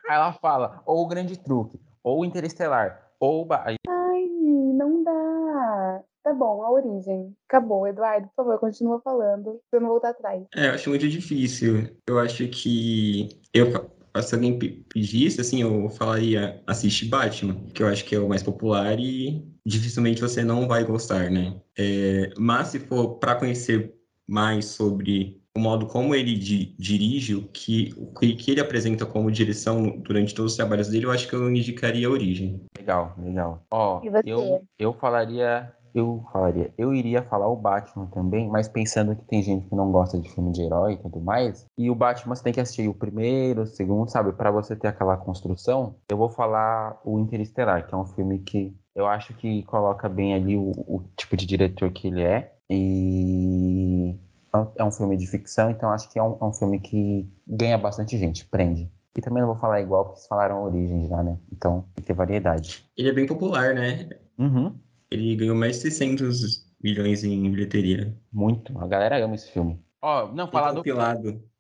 Aí 0.10 0.16
ela 0.16 0.34
fala, 0.34 0.82
ou 0.84 1.04
o 1.04 1.08
grande 1.08 1.38
truque, 1.38 1.80
ou 2.04 2.22
o 2.22 2.26
interestelar, 2.26 3.12
ou 3.20 3.48
Ai, 3.52 4.26
não 4.74 5.04
dá. 5.04 6.02
Tá 6.28 6.34
bom, 6.34 6.62
a 6.62 6.70
origem. 6.70 7.34
Acabou, 7.48 7.88
Eduardo, 7.88 8.28
por 8.28 8.44
favor, 8.44 8.60
continua 8.60 9.00
falando. 9.00 9.62
Pra 9.72 9.78
eu 9.78 9.82
não 9.82 9.88
voltar 9.88 10.10
atrás. 10.10 10.44
É, 10.54 10.68
eu 10.68 10.72
acho 10.74 10.90
muito 10.90 11.08
difícil. 11.08 11.88
Eu 12.06 12.20
acho 12.20 12.46
que 12.50 13.30
eu, 13.54 13.90
se 14.22 14.36
alguém 14.36 14.60
pe- 14.60 14.84
pedisse, 14.94 15.40
assim, 15.40 15.62
eu 15.62 15.90
falaria 15.90 16.62
assiste 16.68 17.06
Batman, 17.06 17.56
que 17.74 17.82
eu 17.82 17.88
acho 17.88 18.04
que 18.04 18.13
é 18.13 18.20
o 18.20 18.28
mais 18.28 18.44
popular 18.44 19.00
e 19.00 19.42
dificilmente 19.66 20.20
você 20.20 20.44
não 20.44 20.68
vai 20.68 20.84
gostar, 20.84 21.32
né? 21.32 21.62
É, 21.78 22.30
mas 22.38 22.68
se 22.68 22.80
for 22.80 23.20
para 23.20 23.36
conhecer 23.36 23.96
mais 24.28 24.66
sobre 24.66 25.42
o 25.56 25.60
modo 25.62 25.88
como 25.88 26.13
ele 26.13 26.34
di- 26.38 26.76
dirige, 26.78 27.36
o 27.36 27.48
que, 27.48 27.94
o 27.96 28.08
que 28.13 28.52
ele 28.52 28.60
apresenta 28.60 29.06
como 29.06 29.32
direção 29.32 29.98
durante 30.02 30.36
todos 30.36 30.52
os 30.52 30.58
trabalhos 30.58 30.90
dele, 30.90 31.06
eu 31.06 31.12
acho 31.12 31.26
que 31.26 31.34
eu 31.36 31.50
indicaria 31.50 32.06
a 32.06 32.12
Origem. 32.12 32.62
legal, 32.78 33.16
legal. 33.18 33.63
Ó, 33.72 34.02
E 34.04 34.10
você? 34.10 34.22
eu, 34.26 34.62
eu 34.78 34.94
falaria, 34.94 35.74
eu 36.00 36.24
falaria, 36.32 36.74
eu 36.78 36.94
iria 36.94 37.24
falar 37.24 37.48
o 37.48 37.56
Batman 37.56 38.06
também, 38.08 38.48
mas 38.48 38.68
pensando 38.68 39.16
que 39.16 39.26
tem 39.26 39.42
gente 39.42 39.68
que 39.68 39.76
não 39.76 39.92
gosta 39.92 40.20
de 40.20 40.30
filme 40.30 40.52
de 40.52 40.62
herói 40.62 40.94
e 40.94 40.98
tudo 40.98 41.20
mais, 41.20 41.66
e 41.78 41.90
o 41.90 41.96
Batman 41.96 42.36
você 42.36 42.44
tem 42.44 42.54
que 42.54 42.60
assistir 42.60 42.88
o 42.88 42.94
primeiro, 42.94 43.64
o 43.64 43.68
segundo, 43.68 44.10
sabe, 44.10 44.32
Pra 44.34 44.52
você 44.52 44.76
ter 44.76 44.88
aquela 44.88 45.18
construção, 45.18 45.96
eu 46.10 46.18
vou 46.18 46.30
falar 46.30 47.00
o 47.04 47.20
Interestelar, 47.20 47.88
que 47.88 47.96
é 47.96 47.98
um 47.98 48.06
filme 48.06 48.40
que 48.40 48.76
eu 48.96 49.08
acho 49.08 49.34
que 49.34 49.64
coloca 49.64 50.08
bem 50.08 50.34
ali 50.34 50.56
o, 50.56 50.72
o 50.72 51.04
tipo 51.16 51.36
de 51.36 51.46
diretor 51.46 51.92
que 51.92 52.08
ele 52.08 52.22
é, 52.22 52.54
e 52.70 54.16
é 54.76 54.84
um 54.84 54.92
filme 54.92 55.18
de 55.18 55.28
ficção, 55.28 55.70
então 55.70 55.90
acho 55.90 56.10
que 56.12 56.20
é 56.20 56.24
um, 56.24 56.38
é 56.40 56.46
um 56.46 56.54
filme 56.54 56.80
que 56.80 57.28
ganha 57.48 57.78
bastante 57.78 58.18
gente, 58.18 58.46
prende. 58.46 58.92
E 59.16 59.22
também 59.22 59.42
não 59.42 59.50
vou 59.50 59.60
falar 59.60 59.82
igual, 59.82 60.06
porque 60.06 60.20
vocês 60.20 60.28
falaram 60.28 60.58
a 60.58 60.62
origem 60.62 61.08
já, 61.08 61.24
né? 61.24 61.40
Então 61.52 61.86
tem 61.96 62.04
que 62.04 62.08
ter 62.08 62.14
variedade. 62.14 62.86
Ele 62.96 63.10
é 63.10 63.14
bem 63.14 63.26
popular, 63.26 63.74
né? 63.74 64.10
Uhum. 64.38 64.76
Ele 65.10 65.36
ganhou 65.36 65.56
mais 65.56 65.78
de 65.78 65.84
600 65.84 66.67
milhões 66.84 67.24
em 67.24 67.50
bilheteria. 67.50 68.15
Muito. 68.32 68.78
A 68.80 68.88
galera 68.88 69.24
ama 69.24 69.36
esse 69.36 69.52
filme. 69.52 69.80
Ó, 70.02 70.32
não, 70.34 70.48
falar 70.48 70.74
do, 70.74 70.84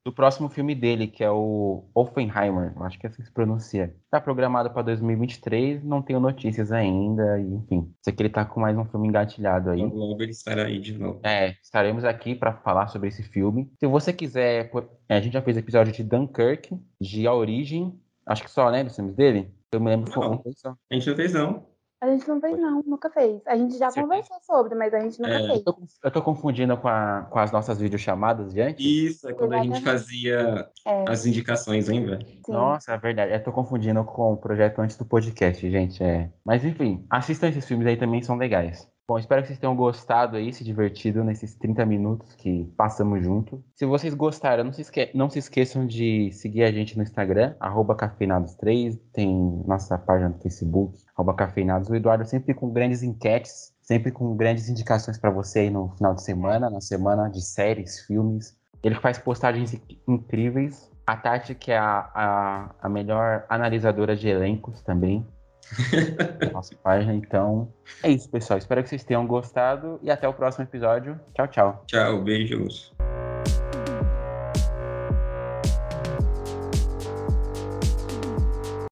do 0.07 0.13
próximo 0.13 0.47
filme 0.47 0.73
dele, 0.73 1.07
que 1.07 1.21
é 1.21 1.29
o 1.29 1.83
Oppenheimer. 1.93 2.71
Eu 2.75 2.83
acho 2.83 2.97
que 2.97 3.05
é 3.05 3.09
assim 3.09 3.21
que 3.21 3.27
se 3.27 3.33
pronuncia. 3.33 3.93
Tá 4.09 4.21
programado 4.21 4.69
pra 4.69 4.81
2023, 4.81 5.83
não 5.83 6.01
tenho 6.01 6.19
notícias 6.19 6.71
ainda. 6.71 7.39
E, 7.39 7.53
enfim, 7.55 7.91
sei 8.01 8.13
que 8.13 8.21
ele 8.21 8.29
tá 8.29 8.45
com 8.45 8.61
mais 8.61 8.77
um 8.77 8.85
filme 8.85 9.09
engatilhado 9.09 9.69
aí. 9.69 9.81
Logo, 9.81 9.97
logo 9.97 10.23
ele 10.23 10.31
estará 10.31 10.65
aí 10.65 10.79
de 10.79 10.97
novo. 10.97 11.19
É, 11.23 11.55
estaremos 11.61 12.05
aqui 12.05 12.35
para 12.35 12.53
falar 12.53 12.87
sobre 12.87 13.09
esse 13.09 13.21
filme. 13.21 13.69
Se 13.79 13.85
você 13.85 14.13
quiser, 14.13 14.71
é, 15.09 15.17
a 15.17 15.19
gente 15.19 15.33
já 15.33 15.41
fez 15.41 15.57
episódio 15.57 15.91
de 15.91 16.03
Dunkirk, 16.03 16.73
de 17.01 17.27
A 17.27 17.33
Origem, 17.33 17.99
acho 18.25 18.43
que 18.43 18.51
só, 18.51 18.71
né, 18.71 18.85
dos 18.85 18.95
filmes 18.95 19.13
dele. 19.13 19.51
Eu 19.73 19.81
me 19.81 19.89
lembro 19.89 20.09
Não. 20.15 20.35
um. 20.35 20.41
A 20.89 20.93
gente 20.93 21.09
não 21.09 21.15
fez, 21.17 21.33
não. 21.33 21.65
A 21.99 22.07
gente 22.07 22.27
não 22.27 22.39
fez, 22.39 22.59
não, 22.59 22.83
nunca 22.85 23.09
fez. 23.09 23.41
A 23.47 23.57
gente 23.57 23.71
já 23.77 23.89
Certeza. 23.89 24.01
conversou 24.01 24.37
sobre, 24.41 24.75
mas 24.75 24.93
a 24.93 24.99
gente 24.99 25.19
nunca 25.19 25.33
É. 25.33 25.47
fez. 25.47 25.63
Eu 26.03 26.11
tô, 26.11 26.21
confundindo 26.21 26.77
com, 26.77 26.87
a- 26.87 27.27
com 27.29 27.39
as 27.39 27.51
nossas 27.51 27.79
videochamadas 27.79 28.53
de 28.53 28.61
antes. 28.61 28.85
Isso, 28.85 29.27
é 29.27 29.33
quando 29.33 29.53
a 29.53 29.57
gente 29.63 29.77
Exatamente. 29.77 29.99
fazia 30.03 30.69
É, 30.85 31.05
as 31.09 31.25
indicações, 31.25 31.87
lembra? 31.87 32.19
sim. 32.45 32.51
Nossa, 32.51 32.93
é 32.93 32.97
verdade. 32.99 33.33
Eu 33.33 33.43
tô 33.43 33.51
confundindo 33.51 34.03
com 34.03 34.33
o 34.33 34.37
projeto 34.37 34.77
antes 34.79 34.95
do 34.95 35.05
podcast, 35.05 35.67
gente. 35.69 36.03
É. 36.03 36.29
Mas 36.45 36.63
enfim, 36.63 37.03
assistam 37.09 37.47
esses 37.49 37.65
filmes 37.65 37.87
aí 37.87 37.97
também, 37.97 38.21
são 38.21 38.35
legais. 38.35 38.87
Bom, 39.09 39.17
espero 39.17 39.41
que 39.41 39.47
vocês 39.47 39.57
tenham 39.59 39.73
gostado 39.73 40.35
aí, 40.35 40.51
se 40.51 40.65
divertido 40.65 41.23
nesses 41.23 41.55
30 41.55 41.85
minutos 41.85 42.35
que 42.35 42.65
passamos 42.75 43.23
junto. 43.23 43.63
Se 43.73 43.85
vocês 43.85 44.13
gostaram, 44.13 44.65
não 44.65 44.73
se, 44.73 44.81
esque- 44.81 45.11
não 45.15 45.29
se 45.29 45.39
esqueçam 45.39 45.87
de 45.87 46.29
seguir 46.33 46.63
a 46.63 46.71
gente 46.73 46.97
no 46.97 47.03
Instagram, 47.03 47.55
arroba 47.57 47.95
cafeinados3, 47.95 48.99
tem 49.13 49.63
nossa 49.65 49.97
página 49.97 50.27
no 50.27 50.39
Facebook, 50.39 50.97
cafeinados. 51.37 51.89
O 51.89 51.95
Eduardo 51.95 52.25
sempre 52.25 52.53
com 52.53 52.69
grandes 52.69 53.01
enquetes, 53.01 53.73
sempre 53.81 54.11
com 54.11 54.35
grandes 54.35 54.67
indicações 54.67 55.17
para 55.17 55.31
você 55.31 55.59
aí 55.59 55.69
no 55.69 55.87
final 55.95 56.13
de 56.13 56.21
semana, 56.23 56.69
na 56.69 56.81
semana 56.81 57.29
de 57.29 57.41
séries, 57.41 58.01
filmes. 58.01 58.57
Ele 58.83 58.95
faz 58.95 59.17
postagens 59.17 59.73
inc- 59.73 59.99
incríveis. 60.05 60.91
A 61.07 61.15
Tati, 61.15 61.55
que 61.55 61.71
é 61.71 61.77
a, 61.77 62.11
a, 62.13 62.75
a 62.81 62.89
melhor 62.89 63.45
analisadora 63.47 64.17
de 64.17 64.27
elencos 64.27 64.81
também. 64.81 65.25
Nossa 66.53 66.75
página. 66.75 67.13
Então, 67.13 67.71
é 68.03 68.11
isso, 68.11 68.29
pessoal. 68.29 68.57
Espero 68.57 68.83
que 68.83 68.89
vocês 68.89 69.03
tenham 69.03 69.25
gostado 69.25 69.99
e 70.01 70.09
até 70.09 70.27
o 70.27 70.33
próximo 70.33 70.63
episódio. 70.63 71.19
Tchau, 71.33 71.47
tchau. 71.47 71.83
Tchau, 71.87 72.21
beijos. 72.21 72.93